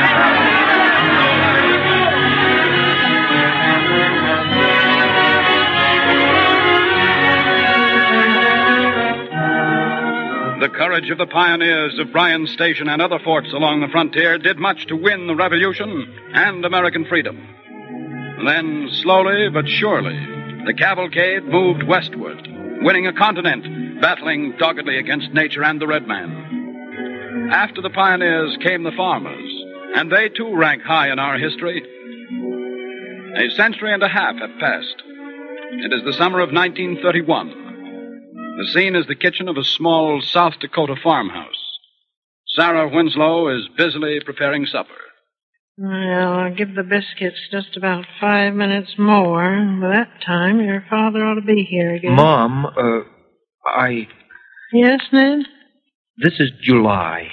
[10.64, 14.57] The courage of the pioneers of Bryan Station and other forts along the frontier did
[14.57, 17.36] much to win the Revolution and American freedom.
[18.45, 20.16] Then, slowly but surely,
[20.66, 22.47] the cavalcade moved westward,
[22.82, 27.49] winning a continent, battling doggedly against nature and the red man.
[27.51, 29.51] After the pioneers came the farmers,
[29.97, 31.84] and they too rank high in our history.
[33.36, 35.03] A century and a half have passed.
[35.84, 37.62] It is the summer of 1931.
[38.58, 41.80] The scene is the kitchen of a small South Dakota farmhouse.
[42.56, 44.93] Sarah Winslow is busily preparing supper.
[45.76, 49.58] Well, I'll give the biscuits just about five minutes more.
[49.82, 52.16] By that time, your father ought to be here again.
[52.16, 53.01] Mom, uh,
[53.66, 54.08] I.
[54.72, 55.39] Yes, Ned?
[56.18, 57.30] This is July.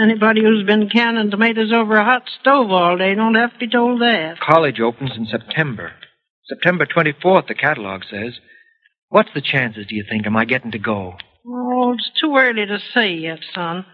[0.00, 3.68] Anybody who's been canning tomatoes over a hot stove all day don't have to be
[3.68, 4.36] told that.
[4.40, 5.92] College opens in September.
[6.48, 8.38] September 24th, the catalog says.
[9.10, 11.14] What's the chances, do you think, am I getting to go?
[11.46, 13.86] Oh, it's too early to say yet, son.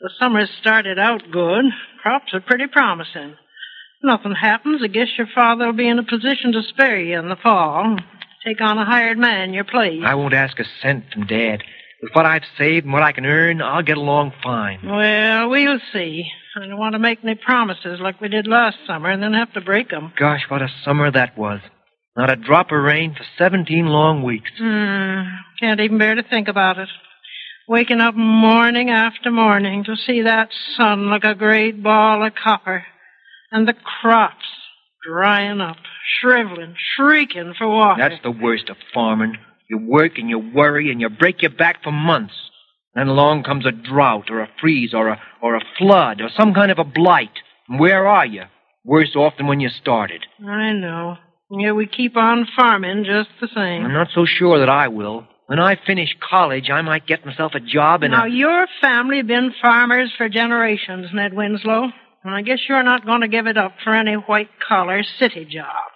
[0.00, 1.64] The summer's started out good.
[2.02, 3.34] Crops are pretty promising.
[4.02, 7.28] Nothing happens, I guess your father will be in a position to spare you in
[7.28, 7.96] the fall.
[8.44, 10.02] Take on a hired man your place.
[10.04, 11.62] I won't ask a cent from Dad.
[12.02, 14.80] With what I've saved and what I can earn, I'll get along fine.
[14.84, 16.26] Well, we'll see.
[16.56, 19.52] I don't want to make any promises like we did last summer and then have
[19.54, 20.12] to break 'em.
[20.16, 21.60] Gosh, what a summer that was.
[22.16, 24.50] Not a drop of rain for 17 long weeks.
[24.58, 25.22] Hmm,
[25.58, 26.88] can't even bear to think about it.
[27.66, 32.84] Waking up morning after morning to see that sun like a great ball of copper,
[33.50, 34.44] and the crops
[35.06, 35.76] drying up,
[36.20, 38.02] shriveling, shrieking for water.
[38.08, 39.36] That's the worst of farming.
[39.68, 42.34] You work and you worry and you break your back for months.
[42.94, 46.54] Then along comes a drought or a freeze or a or a flood or some
[46.54, 47.40] kind of a blight.
[47.68, 48.44] And where are you?
[48.84, 50.26] Worse off than when you started.
[50.46, 51.16] I know.
[51.50, 53.84] Yeah, we keep on farming just the same.
[53.84, 55.26] I'm not so sure that I will.
[55.46, 58.30] When I finish college, I might get myself a job in now, a.
[58.30, 61.90] your family been farmers for generations, Ned Winslow.
[62.24, 65.44] And I guess you're not going to give it up for any white collar city
[65.44, 65.90] job.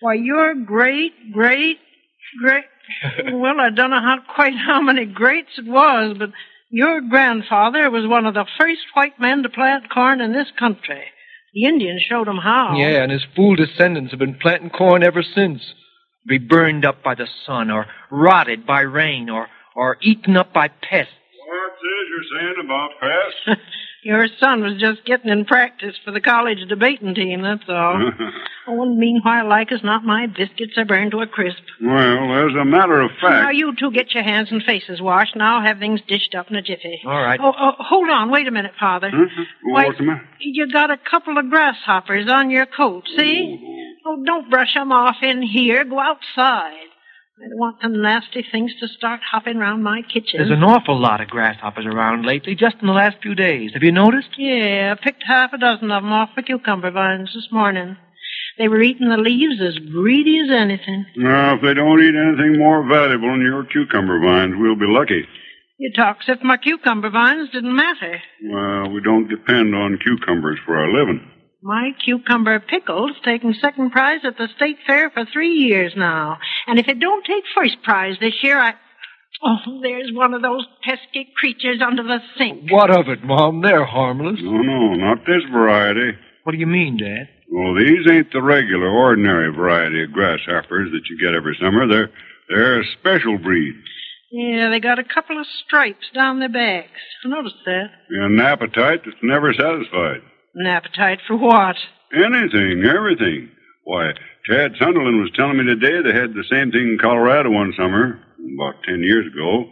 [0.00, 1.78] Why, your great, great,
[2.40, 2.64] great.
[3.32, 6.30] well, I don't know how, quite how many greats it was, but
[6.70, 11.04] your grandfather was one of the first white men to plant corn in this country.
[11.58, 12.76] The Indians showed him how.
[12.76, 15.60] Yeah, and his fool descendants have been planting corn ever since.
[16.24, 20.68] Be burned up by the sun, or rotted by rain, or or eaten up by
[20.68, 21.12] pests.
[21.48, 23.62] What's this you're saying about pests?
[24.04, 28.10] Your son was just getting in practice for the college debating team, that's all.
[28.68, 31.58] oh, and meanwhile, like as not, my biscuits are burned to a crisp.
[31.82, 33.42] well, as a matter of fact.
[33.42, 36.48] Now, you two get your hands and faces washed, and I'll have things dished up
[36.48, 37.00] in a jiffy.
[37.04, 37.40] All right.
[37.42, 38.30] Oh, oh hold on.
[38.30, 39.10] Wait a minute, Father.
[39.10, 39.26] Mm-hmm.
[39.36, 39.44] Huh?
[39.64, 40.28] Why- What's the matter?
[40.40, 43.98] You got a couple of grasshoppers on your coat, see?
[44.06, 45.84] Oh, don't brush 'em off in here.
[45.84, 46.86] Go outside.
[47.40, 50.38] I don't want them nasty things to start hopping round my kitchen.
[50.38, 53.70] There's an awful lot of grasshoppers around lately, just in the last few days.
[53.74, 54.30] Have you noticed?
[54.36, 57.96] Yeah, I picked half a dozen of 'em off the cucumber vines this morning.
[58.58, 61.06] They were eating the leaves as greedy as anything.
[61.14, 65.24] Now, if they don't eat anything more valuable than your cucumber vines, we'll be lucky.
[65.78, 68.20] You talk as if my cucumber vines didn't matter.
[68.42, 71.20] Well, we don't depend on cucumbers for our living.
[71.62, 76.38] My cucumber pickle's taken second prize at the state fair for three years now.
[76.66, 78.74] And if it don't take first prize this year, I.
[79.44, 82.70] Oh, there's one of those pesky creatures under the sink.
[82.72, 83.60] What of it, Mom?
[83.60, 84.40] They're harmless.
[84.42, 86.16] No, no, not this variety.
[86.42, 87.28] What do you mean, Dad?
[87.50, 91.86] Well, these ain't the regular, ordinary variety of grasshoppers that you get every summer.
[91.86, 92.10] They're
[92.48, 93.74] they're a special breed.
[94.30, 97.00] Yeah, they got a couple of stripes down their backs.
[97.24, 97.86] I noticed that.
[98.10, 100.20] And An appetite that's never satisfied.
[100.54, 101.76] An appetite for what?
[102.12, 103.50] Anything, everything.
[103.84, 104.12] Why,
[104.44, 108.20] Chad Sunderland was telling me today they had the same thing in Colorado one summer,
[108.54, 109.70] about ten years ago.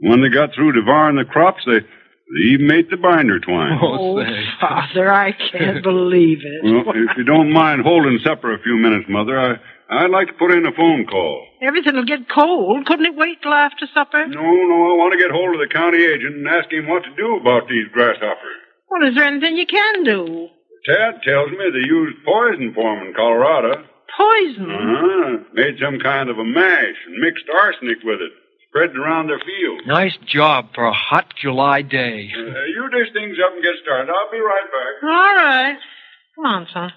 [0.00, 3.78] When they got through devouring the crops, they, they even ate the binder twine.
[3.80, 4.24] Oh, oh
[4.60, 6.64] Father, I can't believe it.
[6.64, 9.54] Well, if you don't mind holding supper a few minutes, Mother, I,
[9.92, 11.46] I'd like to put in a phone call.
[11.62, 12.86] Everything will get cold.
[12.86, 14.26] Couldn't it wait till after supper?
[14.26, 17.04] No, no, I want to get hold of the county agent and ask him what
[17.04, 18.51] to do about these grasshoppers.
[18.92, 20.48] Well, is there anything you can do?
[20.84, 23.84] Tad tells me they used poison for 'em in Colorado.
[24.16, 24.70] Poison?
[24.70, 25.38] Uh-huh.
[25.54, 28.32] Made some kind of a mash and mixed arsenic with it.
[28.68, 29.86] Spread it around their field.
[29.86, 32.30] Nice job for a hot July day.
[32.36, 34.10] Uh, you dish things up and get started.
[34.12, 35.02] I'll be right back.
[35.02, 35.78] All right.
[36.36, 36.92] Come on, son.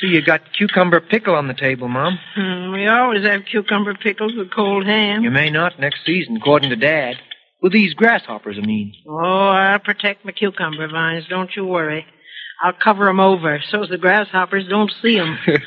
[0.00, 2.18] See, you got cucumber pickle on the table, Mom.
[2.34, 5.22] Hmm, we always have cucumber pickles with cold ham.
[5.22, 7.16] You may not next season, according to Dad.
[7.62, 8.94] With these grasshoppers, I mean.
[9.06, 11.26] Oh, I'll protect my cucumber vines.
[11.28, 12.06] Don't you worry.
[12.62, 15.38] I'll cover 'em over so the grasshoppers don't see 'em.
[15.46, 15.66] it's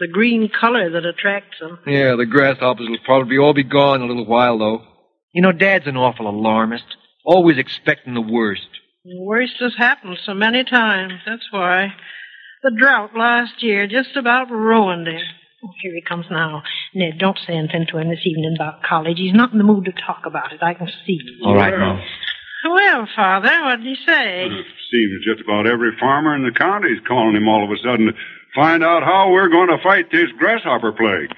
[0.00, 1.78] the green color that attracts 'em.
[1.86, 4.82] Yeah, the grasshoppers will probably all be gone in a little while, though.
[5.32, 6.84] You know, Dad's an awful alarmist.
[7.24, 8.68] Always expecting the worst.
[9.04, 11.14] The worst has happened so many times.
[11.26, 11.94] That's why.
[12.62, 15.20] The drought last year just about ruined him.
[15.82, 16.62] Here he comes now.
[16.94, 19.18] Ned, don't say anything to him this evening about college.
[19.18, 20.62] He's not in the mood to talk about it.
[20.62, 21.18] I can see.
[21.44, 22.00] All right, Mom.
[22.66, 24.48] Well, Father, what did he say?
[24.90, 28.06] Seems just about every farmer in the county is calling him all of a sudden
[28.06, 28.12] to
[28.54, 31.30] find out how we're going to fight this grasshopper plague.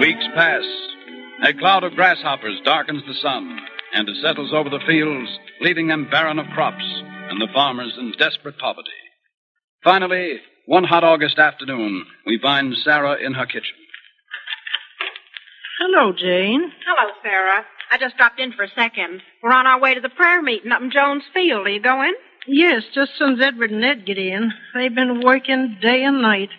[0.00, 0.81] Weeks pass.
[1.42, 3.58] A cloud of grasshoppers darkens the sun,
[3.94, 5.28] and it settles over the fields,
[5.60, 6.84] leaving them barren of crops
[7.30, 8.90] and the farmers in desperate poverty.
[9.82, 13.74] Finally, one hot August afternoon, we find Sarah in her kitchen.
[15.80, 16.70] Hello, Jane.
[16.86, 17.64] Hello, Sarah.
[17.90, 19.20] I just dropped in for a second.
[19.42, 21.66] We're on our way to the prayer meeting up in Jones Field.
[21.66, 22.14] Are you going?
[22.46, 24.52] Yes, just since Edward and Ned get in.
[24.74, 26.50] They've been working day and night,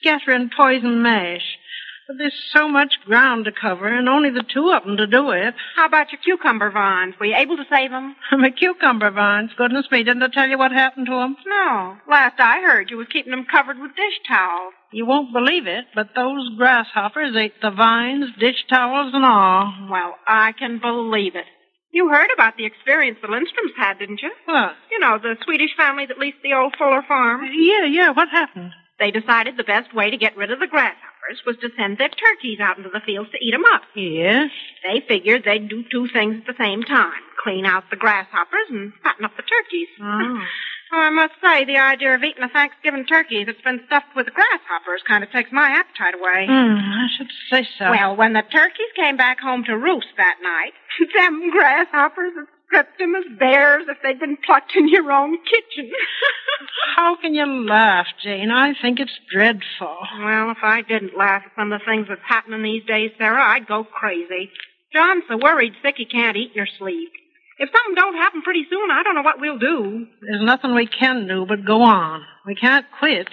[0.00, 1.58] scattering poison mash.
[2.06, 5.30] But there's so much ground to cover, and only the two of them to do
[5.30, 5.54] it.
[5.76, 7.14] How about your cucumber vines?
[7.18, 8.16] Were you able to save them?
[8.32, 9.50] My cucumber vines.
[9.56, 11.36] Goodness me, didn't I tell you what happened to them?
[11.46, 11.96] No.
[12.08, 14.72] Last I heard, you was keeping them covered with dish towels.
[14.92, 19.72] You won't believe it, but those grasshoppers ate the vines, dish towels, and all.
[19.90, 21.46] Well, I can believe it.
[21.92, 24.30] You heard about the experience the Lindstroms had, didn't you?
[24.46, 24.72] What?
[24.90, 27.42] You know, the Swedish family that leased the old Fuller farm.
[27.52, 28.72] Yeah, yeah, what happened?
[29.02, 32.08] They decided the best way to get rid of the grasshoppers was to send their
[32.08, 33.82] turkeys out into the fields to eat 'em up.
[33.96, 34.52] Yes?
[34.86, 37.18] They figured they'd do two things at the same time.
[37.42, 39.88] Clean out the grasshoppers and fatten up the turkeys.
[40.00, 40.40] Oh.
[40.94, 44.26] Oh, I must say, the idea of eating a Thanksgiving turkey that's been stuffed with
[44.34, 46.44] grasshoppers kind of takes my appetite away.
[46.44, 47.88] Hmm, I should say so.
[47.90, 50.74] Well, when the turkeys came back home to roost that night,
[51.14, 55.90] them grasshoppers had stripped them as bears if they'd been plucked in your own kitchen.
[56.96, 58.50] How can you laugh, Jane?
[58.50, 59.96] I think it's dreadful.
[60.18, 63.42] well, if I didn't laugh at some of the things that's happening these days, Sarah,
[63.42, 64.50] I'd go crazy.
[64.92, 67.10] John's so worried sick he can't eat nor sleep.
[67.58, 70.06] If something don't happen pretty soon, I don't know what we'll do.
[70.20, 72.24] There's nothing we can do but go on.
[72.46, 73.28] We can't quit.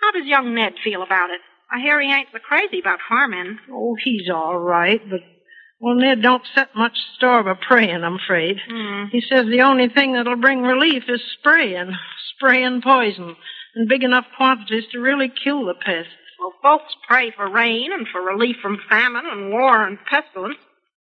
[0.00, 1.40] How does young Ned feel about it?
[1.70, 3.58] I hear he ain't so crazy about farming.
[3.70, 5.20] Oh, he's all right, but
[5.80, 8.56] well, Ned don't set much store by praying, I'm afraid.
[8.68, 9.04] Hmm.
[9.10, 11.92] He says the only thing that'll bring relief is spraying,
[12.36, 13.36] spraying poison
[13.76, 16.12] in big enough quantities to really kill the pests.
[16.38, 20.58] Well, folks pray for rain and for relief from famine and war and pestilence.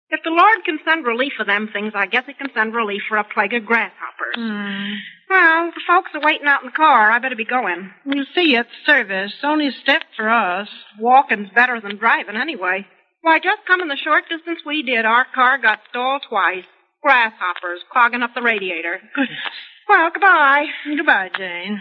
[0.10, 3.02] If the Lord can send relief for them things, I guess he can send relief
[3.10, 4.36] for a plague of grasshoppers.
[4.36, 4.94] Hmm.
[5.30, 7.10] Well, the folks are waiting out in the car.
[7.10, 7.90] I better be going.
[8.06, 9.34] We'll see you at service.
[9.44, 10.68] Only a step for us.
[11.00, 12.86] Walking's better than driving anyway.
[13.24, 16.68] Why, just coming the short distance we did, our car got stalled twice.
[17.02, 19.00] Grasshoppers clogging up the radiator.
[19.16, 19.40] Goodness.
[19.88, 20.68] Well, goodbye.
[20.86, 21.80] Goodbye, Jane.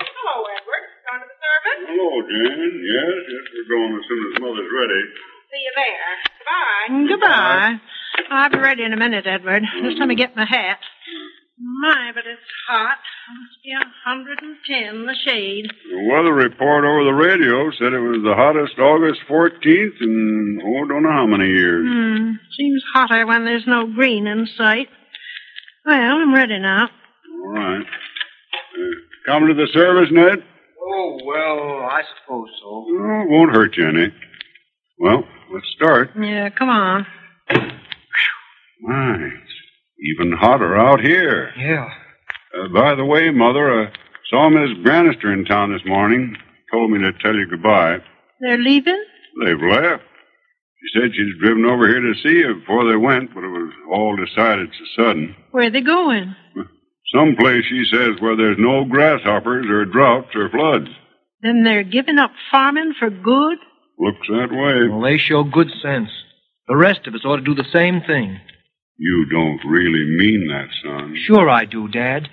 [0.00, 0.84] Hello, Edward.
[1.04, 1.80] Going to the service?
[1.92, 2.72] Hello, Jan.
[2.72, 5.02] Yes, yes, we're going as soon as Mother's ready.
[5.52, 6.12] See you there.
[6.40, 6.88] Goodbye.
[7.04, 7.72] Goodbye.
[8.32, 9.62] I'll be ready in a minute, Edward.
[9.84, 10.80] Just let me get my hat.
[11.58, 12.98] My, but it's hot.
[13.32, 15.66] Must be a hundred and ten in the shade.
[15.90, 20.86] The weather report over the radio said it was the hottest August 14th in, oh,
[20.86, 21.86] don't know how many years.
[21.88, 22.32] Hmm.
[22.58, 24.88] Seems hotter when there's no green in sight.
[25.86, 26.88] Well, I'm ready now.
[27.44, 27.80] All right.
[27.82, 28.94] Uh,
[29.24, 30.44] coming to the service, Ned?
[30.78, 32.68] Oh, well, I suppose so.
[32.68, 34.12] Oh, it won't hurt you any.
[34.98, 36.10] Well, let's start.
[36.20, 37.06] Yeah, come on.
[38.82, 39.55] My, it's
[39.98, 41.52] even hotter out here.
[41.58, 41.88] Yeah.
[42.58, 43.92] Uh, by the way, Mother, I
[44.30, 46.36] saw Miss Granister in town this morning.
[46.72, 47.98] Told me to tell you goodbye.
[48.40, 49.02] They're leaving?
[49.44, 50.02] They've left.
[50.82, 53.72] She said she's driven over here to see you before they went, but it was
[53.90, 55.34] all decided so sudden.
[55.50, 56.34] Where are they going?
[57.14, 60.88] Someplace, she says, where there's no grasshoppers or droughts or floods.
[61.40, 63.58] Then they're giving up farming for good?
[63.98, 64.88] Looks that way.
[64.88, 66.10] Well, they show good sense.
[66.68, 68.38] The rest of us ought to do the same thing.
[68.98, 71.16] You don't really mean that, son.
[71.26, 72.28] Sure I do, Dad.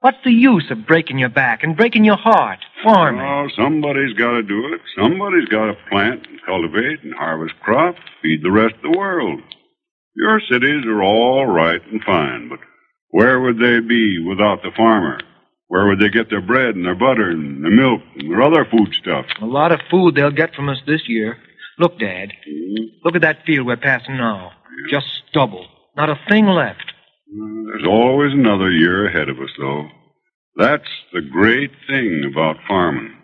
[0.00, 2.58] What's the use of breaking your back and breaking your heart?
[2.82, 3.22] Farming.
[3.22, 4.80] Oh, somebody's got to do it.
[4.96, 9.40] Somebody's got to plant and cultivate and harvest crops, feed the rest of the world.
[10.16, 12.58] Your cities are all right and fine, but
[13.10, 15.20] where would they be without the farmer?
[15.68, 18.66] Where would they get their bread and their butter and their milk and their other
[18.70, 19.24] foodstuff?
[19.40, 21.38] A lot of food they'll get from us this year.
[21.78, 22.32] Look, Dad.
[22.46, 22.84] Mm-hmm.
[23.04, 24.50] Look at that field we're passing now.
[24.90, 25.66] Just stubble.
[25.96, 26.92] Not a thing left.
[27.32, 29.88] Hmm, there's always another year ahead of us, though.
[30.56, 33.14] That's the great thing about farming.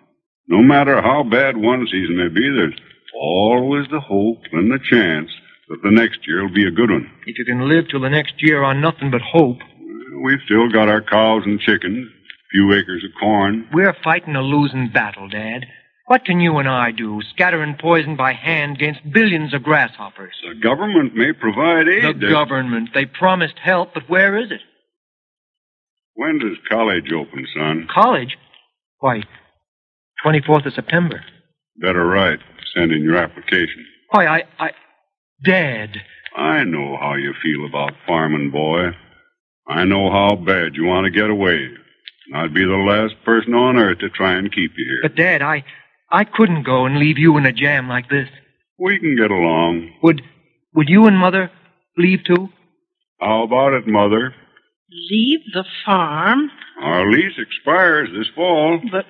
[0.49, 2.79] No matter how bad one season may be, there's
[3.15, 5.31] always the hope and the chance
[5.69, 7.11] that the next year will be a good one.
[7.27, 9.59] If you can live till the next year on nothing but hope,
[10.21, 13.69] We've still got our cows and chickens, a few acres of corn.
[13.73, 15.65] we're fighting a losing battle, Dad.
[16.09, 20.33] What can you and I do, scattering poison by hand against billions of grasshoppers?
[20.43, 22.21] The government may provide The aid.
[22.21, 22.95] that- government.
[22.95, 24.63] They promised help, but where is it?
[26.15, 27.87] When does college open, son?
[27.93, 28.39] College?
[29.01, 29.23] Why,
[30.25, 31.23] 24th of September.
[31.77, 32.41] Better write.
[32.75, 33.87] Send in your application.
[34.11, 34.71] Why, I, I,
[35.45, 35.91] Dad.
[36.35, 38.93] I know how you feel about farming, boy.
[39.69, 41.57] I know how bad you want to get away.
[42.27, 45.01] And I'd be the last person on earth to try and keep you here.
[45.03, 45.65] But Dad, I,
[46.11, 48.29] I couldn't go and leave you in a jam like this.
[48.79, 49.91] We can get along.
[50.03, 50.23] Would,
[50.75, 51.51] would you and Mother
[51.97, 52.49] leave too?
[53.21, 54.35] How about it, Mother?
[55.11, 56.51] Leave the farm?
[56.81, 59.05] Our lease expires this fall But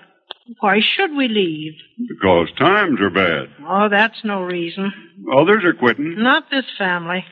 [0.61, 1.75] why should we leave?
[2.09, 3.49] because times are bad.
[3.67, 4.93] Oh, that's no reason.
[5.37, 6.21] Others are quitting.
[6.23, 7.25] Not this family.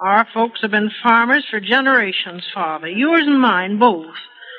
[0.00, 2.88] Our folks have been farmers for generations, Father.
[2.88, 4.14] Yours and mine, both.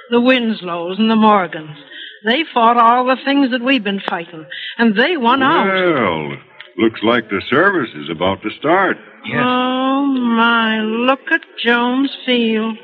[0.09, 1.77] The Winslows and the Morgans.
[2.25, 4.45] They fought all the things that we've been fighting,
[4.77, 5.67] and they won out.
[5.67, 6.37] Well,
[6.77, 8.97] Looks like the service is about to start.
[9.33, 10.79] Oh, my.
[10.79, 12.77] Look at Jones Field.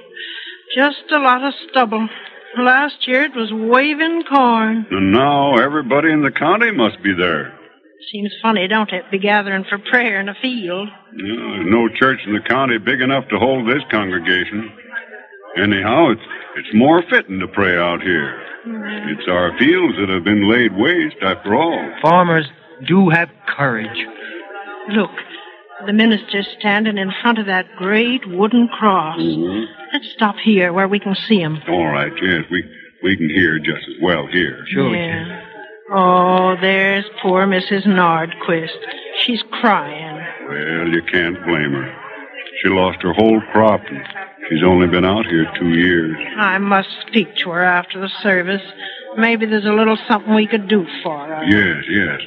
[0.76, 2.10] Just a lot of stubble.
[2.58, 4.88] Last year it was waving corn.
[4.90, 7.54] And now everybody in the county must be there.
[8.12, 9.10] Seems funny, don't it?
[9.12, 10.90] Be gathering for prayer in a field.
[11.16, 14.72] Yeah, there's no church in the county big enough to hold this congregation.
[15.58, 16.22] Anyhow, it's,
[16.58, 18.40] it's more fitting to pray out here.
[18.66, 21.92] It's our fields that have been laid waste, after all.
[22.02, 22.48] Farmers
[22.88, 24.06] do have courage.
[24.90, 25.12] Look,
[25.86, 29.20] the minister's standing in front of that great wooden cross.
[29.20, 29.66] Mhm.
[29.92, 31.60] Let's stop here where we can see him.
[31.68, 32.64] All right, yes, we,
[33.04, 34.66] we can hear just as well here.
[34.68, 34.96] Sure.
[34.96, 35.42] Yeah.
[35.92, 37.86] Oh, there's poor Mrs.
[37.86, 38.78] Nordquist.
[39.20, 40.26] She's crying.
[40.48, 41.96] Well, you can't blame her.
[42.64, 44.02] She lost her whole crop, and
[44.48, 46.16] she's only been out here two years.
[46.38, 48.62] I must speak to her after the service.
[49.18, 51.44] Maybe there's a little something we could do for her.
[51.44, 52.22] Yes, yes.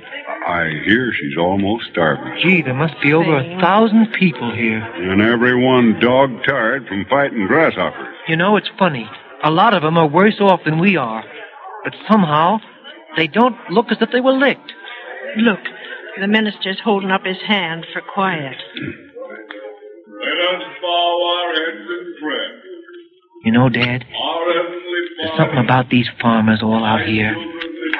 [0.47, 2.39] I hear she's almost starving.
[2.43, 4.79] Gee, there must be over a thousand people here.
[4.79, 8.15] And everyone dog tired from fighting grasshoppers.
[8.29, 9.09] You know, it's funny.
[9.43, 11.25] A lot of them are worse off than we are.
[11.83, 12.59] But somehow,
[13.17, 14.73] they don't look as if they were licked.
[15.39, 15.61] Look,
[16.21, 18.57] the minister's holding up his hand for quiet.
[20.27, 22.63] Let us bow our heads in prayer.
[23.45, 27.35] You know, Dad, there's something about these farmers all out here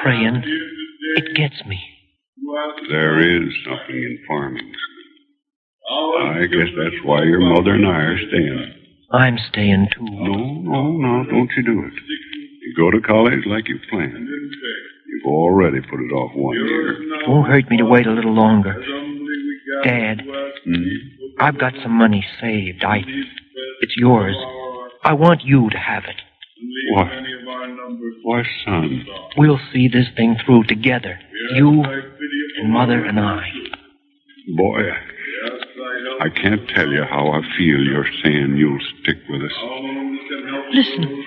[0.03, 0.43] praying.
[1.15, 1.79] It gets me.
[2.89, 4.71] There is something in farming.
[6.19, 8.73] I guess that's why your mother and I are staying.
[9.11, 10.03] I'm staying too.
[10.03, 11.93] No, no, no, don't you do it.
[11.93, 14.27] You go to college like you planned.
[14.27, 16.91] You've already put it off one year.
[17.21, 18.83] It won't hurt me to wait a little longer.
[19.83, 20.21] Dad,
[21.39, 22.83] I've got some money saved.
[22.83, 23.03] I.
[23.81, 24.35] It's yours.
[25.03, 26.21] I want you to have it.
[26.93, 27.23] Why?
[28.23, 29.05] Why, son?
[29.37, 31.19] We'll see this thing through together.
[31.53, 33.49] You and Mother and I.
[34.55, 34.81] Boy,
[36.21, 39.51] I can't tell you how I feel you're saying you'll stick with us.
[40.73, 41.23] Listen,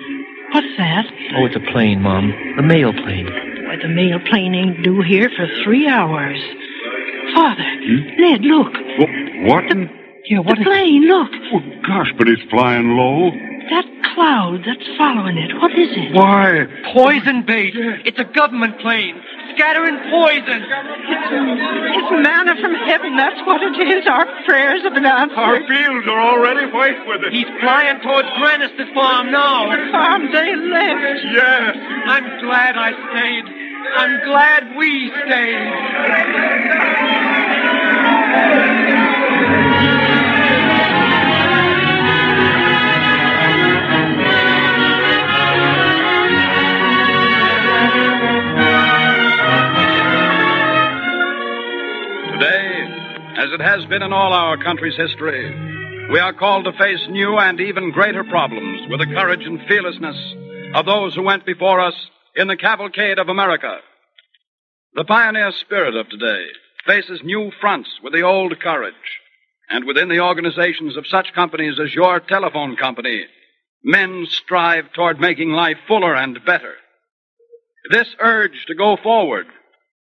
[0.51, 1.05] what's that?
[1.37, 2.33] Oh, it's a plane, Mom.
[2.57, 3.27] The mail plane.
[3.65, 6.39] Why, the mail plane ain't due here for three hours.
[7.33, 8.21] Father, hmm?
[8.21, 8.73] Ned, look.
[9.47, 9.63] What?
[10.25, 11.31] Yeah, what the plane, look.
[11.53, 13.31] Oh, gosh, but it's flying low.
[13.69, 16.13] That cloud that's following it, what is it?
[16.13, 16.67] Why?
[16.93, 17.73] Poison bait.
[18.05, 19.15] It's a government plane.
[19.55, 20.61] Scattering poison.
[20.61, 24.05] It's manna from heaven, that's what it is.
[24.07, 25.37] Our prayers have been answered.
[25.37, 27.33] Our fields are already white with it.
[27.33, 29.71] He's flying towards Grannis's farm now.
[29.73, 31.25] The farm they left.
[31.31, 31.75] Yes.
[32.07, 33.45] I'm glad I stayed.
[33.95, 35.57] I'm glad we Today,
[53.41, 55.49] as it has been in all our country's history,
[56.11, 60.15] we are called to face new and even greater problems with the courage and fearlessness
[60.75, 61.95] of those who went before us
[62.35, 63.79] in the cavalcade of America.
[64.93, 66.45] The pioneer spirit of today
[66.85, 68.93] faces new fronts with the old courage.
[69.71, 73.25] And within the organizations of such companies as your telephone company,
[73.83, 76.75] men strive toward making life fuller and better.
[77.89, 79.47] This urge to go forward,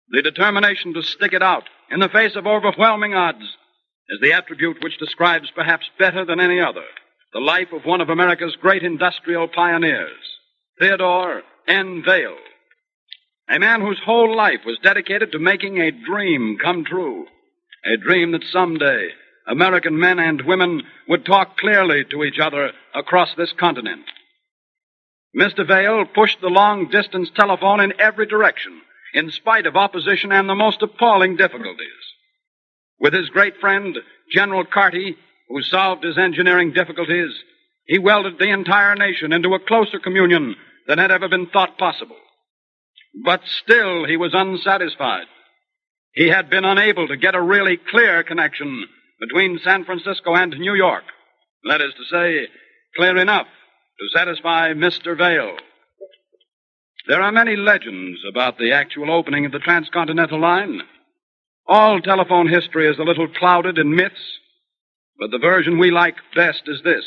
[0.09, 3.43] the determination to stick it out in the face of overwhelming odds,
[4.09, 6.83] is the attribute which describes perhaps better than any other
[7.33, 10.19] the life of one of America's great industrial pioneers,
[10.79, 12.03] Theodore N.
[12.05, 12.35] Vail.
[13.49, 17.25] A man whose whole life was dedicated to making a dream come true.
[17.85, 19.09] A dream that someday
[19.47, 24.05] American men and women would talk clearly to each other across this continent.
[25.35, 25.65] Mr.
[25.65, 28.81] Vail pushed the long distance telephone in every direction,
[29.13, 31.87] in spite of opposition and the most appalling difficulties.
[32.99, 33.97] With his great friend,
[34.31, 35.17] General Carty,
[35.49, 37.31] who solved his engineering difficulties,
[37.85, 40.55] he welded the entire nation into a closer communion
[40.87, 42.17] than had ever been thought possible.
[43.25, 45.25] But still he was unsatisfied.
[46.13, 48.85] He had been unable to get a really clear connection
[49.19, 51.03] between San Francisco and New York.
[51.67, 52.47] That is to say,
[52.95, 53.47] clear enough
[53.99, 55.17] to satisfy Mr.
[55.17, 55.57] Vail.
[57.07, 60.81] There are many legends about the actual opening of the transcontinental line.
[61.65, 64.39] All telephone history is a little clouded in myths,
[65.17, 67.05] but the version we like best is this.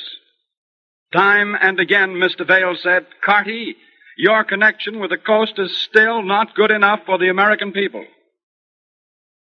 [1.12, 2.46] Time and again, Mr.
[2.46, 3.76] Vail said, Carty,
[4.16, 8.04] your connection with the coast is still not good enough for the American people.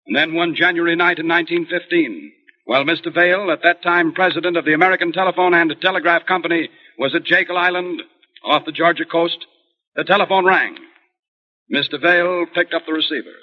[0.06, 2.32] And then one January night in 1915,
[2.64, 3.14] while Mr.
[3.14, 6.68] Vail, at that time president of the American Telephone and Telegraph Company,
[6.98, 8.02] was at Jekyll Island
[8.44, 9.46] off the Georgia coast,
[9.96, 10.76] the telephone rang.
[11.72, 12.00] Mr.
[12.00, 13.34] Vail picked up the receiver.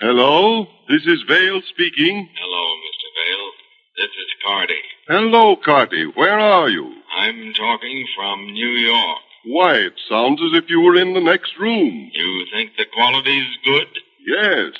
[0.00, 2.28] Hello, this is Vail speaking.
[2.40, 3.08] Hello, Mr.
[3.18, 3.50] Vail.
[3.96, 4.82] This is Carty.
[5.08, 6.04] Hello, Carty.
[6.14, 6.94] Where are you?
[7.18, 9.18] I'm talking from New York.
[9.46, 12.10] Why, it sounds as if you were in the next room.
[12.12, 13.88] You think the quality's good?
[14.26, 14.72] Yes.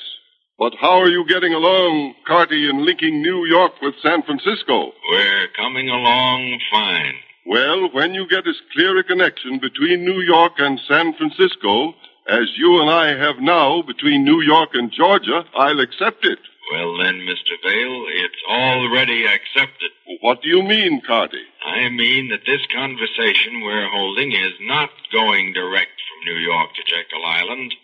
[0.58, 4.92] But how are you getting along, Carty, in linking New York with San Francisco?
[5.10, 7.14] We're coming along fine.
[7.46, 11.94] Well, when you get as clear a connection between New York and San Francisco
[12.28, 16.38] as you and I have now between New York and Georgia, I'll accept it.
[16.70, 17.56] Well, then, Mr.
[17.64, 19.90] Vail, it's already accepted.
[20.20, 21.42] What do you mean, Carty?
[21.66, 26.82] I mean that this conversation we're holding is not going direct from New York to
[26.84, 27.74] Jekyll Island.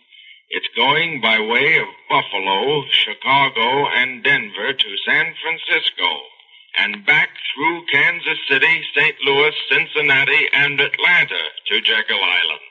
[0.49, 6.21] It's going by way of Buffalo, Chicago, and Denver to San Francisco,
[6.77, 9.15] and back through Kansas City, St.
[9.25, 12.61] Louis, Cincinnati, and Atlanta to Jekyll Island.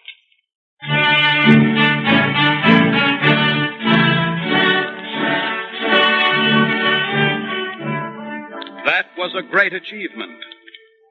[8.86, 10.38] That was a great achievement.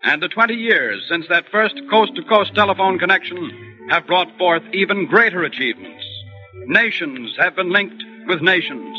[0.04, 4.64] And the 20 years since that first coast to coast telephone connection have brought forth
[4.72, 6.04] even greater achievements.
[6.68, 8.98] Nations have been linked with nations,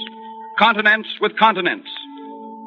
[0.59, 1.89] continents with continents.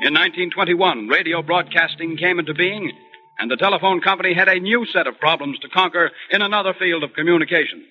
[0.02, 2.90] In 1921, radio broadcasting came into being,
[3.38, 7.04] and the telephone company had a new set of problems to conquer in another field
[7.04, 7.84] of communications.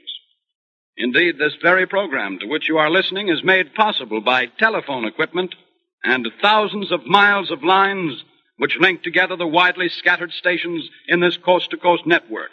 [0.97, 5.55] Indeed, this very program to which you are listening is made possible by telephone equipment
[6.03, 8.25] and thousands of miles of lines
[8.57, 12.51] which link together the widely scattered stations in this coast to coast network.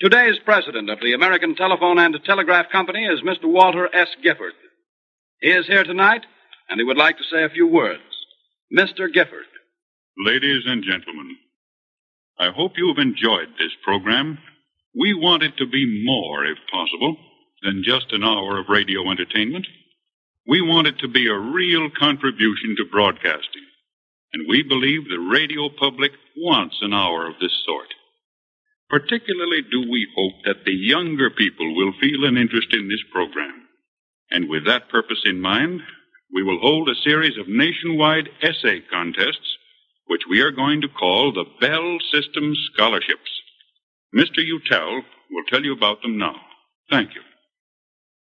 [0.00, 3.46] Today's president of the American Telephone and Telegraph Company is Mr.
[3.46, 4.08] Walter S.
[4.22, 4.54] Gifford.
[5.40, 6.24] He is here tonight,
[6.68, 8.02] and he would like to say a few words.
[8.72, 9.12] Mr.
[9.12, 9.46] Gifford.
[10.18, 11.36] Ladies and gentlemen,
[12.36, 14.38] I hope you have enjoyed this program.
[14.98, 17.16] We want it to be more, if possible,
[17.62, 19.68] than just an hour of radio entertainment.
[20.48, 23.62] We want it to be a real contribution to broadcasting.
[24.32, 27.94] And we believe the radio public wants an hour of this sort.
[28.90, 33.62] Particularly do we hope that the younger people will feel an interest in this program.
[34.32, 35.82] And with that purpose in mind,
[36.32, 39.56] we will hold a series of nationwide essay contests,
[40.06, 43.30] which we are going to call the Bell System Scholarships.
[44.14, 44.38] Mr.
[44.38, 46.36] Utel will tell you about them now.
[46.90, 47.22] Thank you.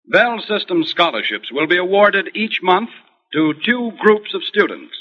[0.08, 2.90] Bell System scholarships will be awarded each month
[3.34, 4.94] to two groups of students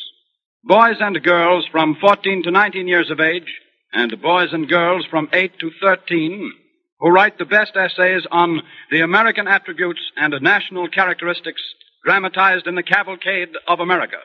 [0.64, 3.60] boys and girls from 14 to 19 years of age,
[3.92, 6.52] and boys and girls from 8 to 13
[7.00, 11.62] who write the best essays on the American attributes and national characteristics
[12.04, 14.18] dramatized in the Cavalcade of America.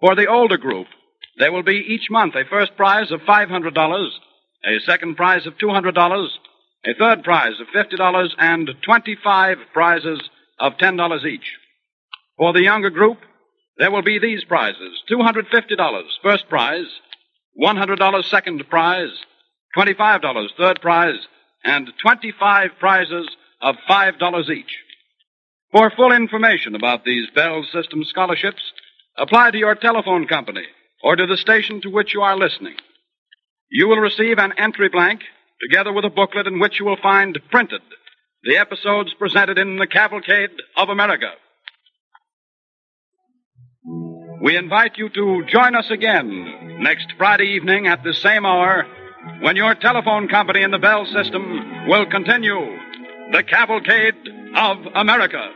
[0.00, 0.86] For the older group,
[1.38, 4.08] there will be each month a first prize of $500,
[4.64, 6.28] a second prize of $200,
[6.84, 10.20] a third prize of $50, and 25 prizes
[10.58, 11.56] of $10 each.
[12.36, 13.18] For the younger group,
[13.76, 16.86] there will be these prizes $250 first prize,
[17.60, 19.12] $100 second prize,
[19.76, 21.18] $25 third prize,
[21.64, 23.28] and 25 prizes
[23.60, 24.76] of $5 each.
[25.70, 28.62] For full information about these Bell System scholarships,
[29.18, 30.64] apply to your telephone company
[31.02, 32.74] or to the station to which you are listening.
[33.70, 35.20] You will receive an entry blank
[35.60, 37.82] together with a booklet in which you will find printed
[38.44, 41.32] the episodes presented in the Cavalcade of America.
[44.40, 48.86] We invite you to join us again next Friday evening at the same hour
[49.40, 52.78] when your telephone company in the Bell system will continue
[53.32, 54.14] the Cavalcade
[54.56, 55.50] of America.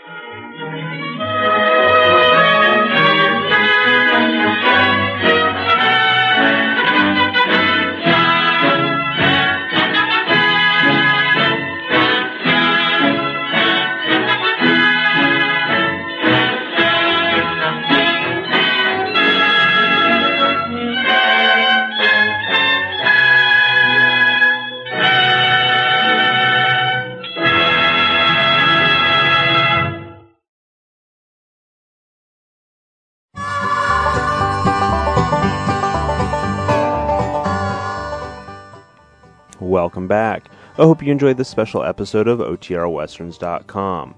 [39.62, 40.50] Welcome back.
[40.76, 44.14] I hope you enjoyed this special episode of OTRWesterns.com.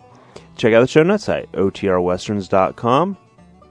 [0.57, 3.18] Check out the show notes at OTRWesterns.com.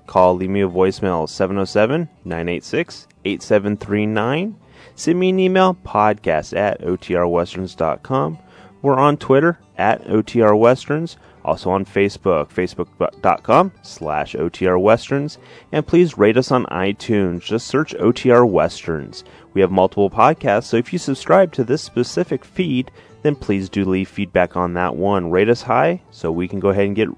[0.05, 4.55] Call, leave me a voicemail 707 986 8739.
[4.95, 8.37] Send me an email, podcast at OTRWesterns.com.
[8.83, 15.37] We're on Twitter at OTRWesterns, also on Facebook, facebook.com slash OTRWesterns.
[15.71, 17.41] And please rate us on iTunes.
[17.41, 19.23] Just search OTR Westerns.
[19.53, 22.91] We have multiple podcasts, so if you subscribe to this specific feed,
[23.21, 25.31] then please do leave feedback on that one.
[25.31, 27.09] Rate us high so we can go ahead and get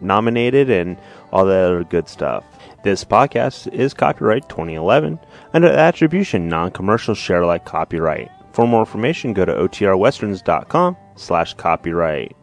[0.00, 0.96] nominated, and
[1.32, 2.44] all that other good stuff.
[2.84, 5.18] This podcast is copyright 2011
[5.52, 8.30] under attribution non-commercial share like copyright.
[8.52, 12.36] For more information, go to otrwesterns.com slash copyright.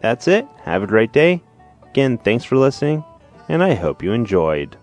[0.00, 0.46] That's it.
[0.62, 1.42] Have a great day.
[1.90, 3.04] Again, thanks for listening,
[3.48, 4.76] and I hope you enjoyed.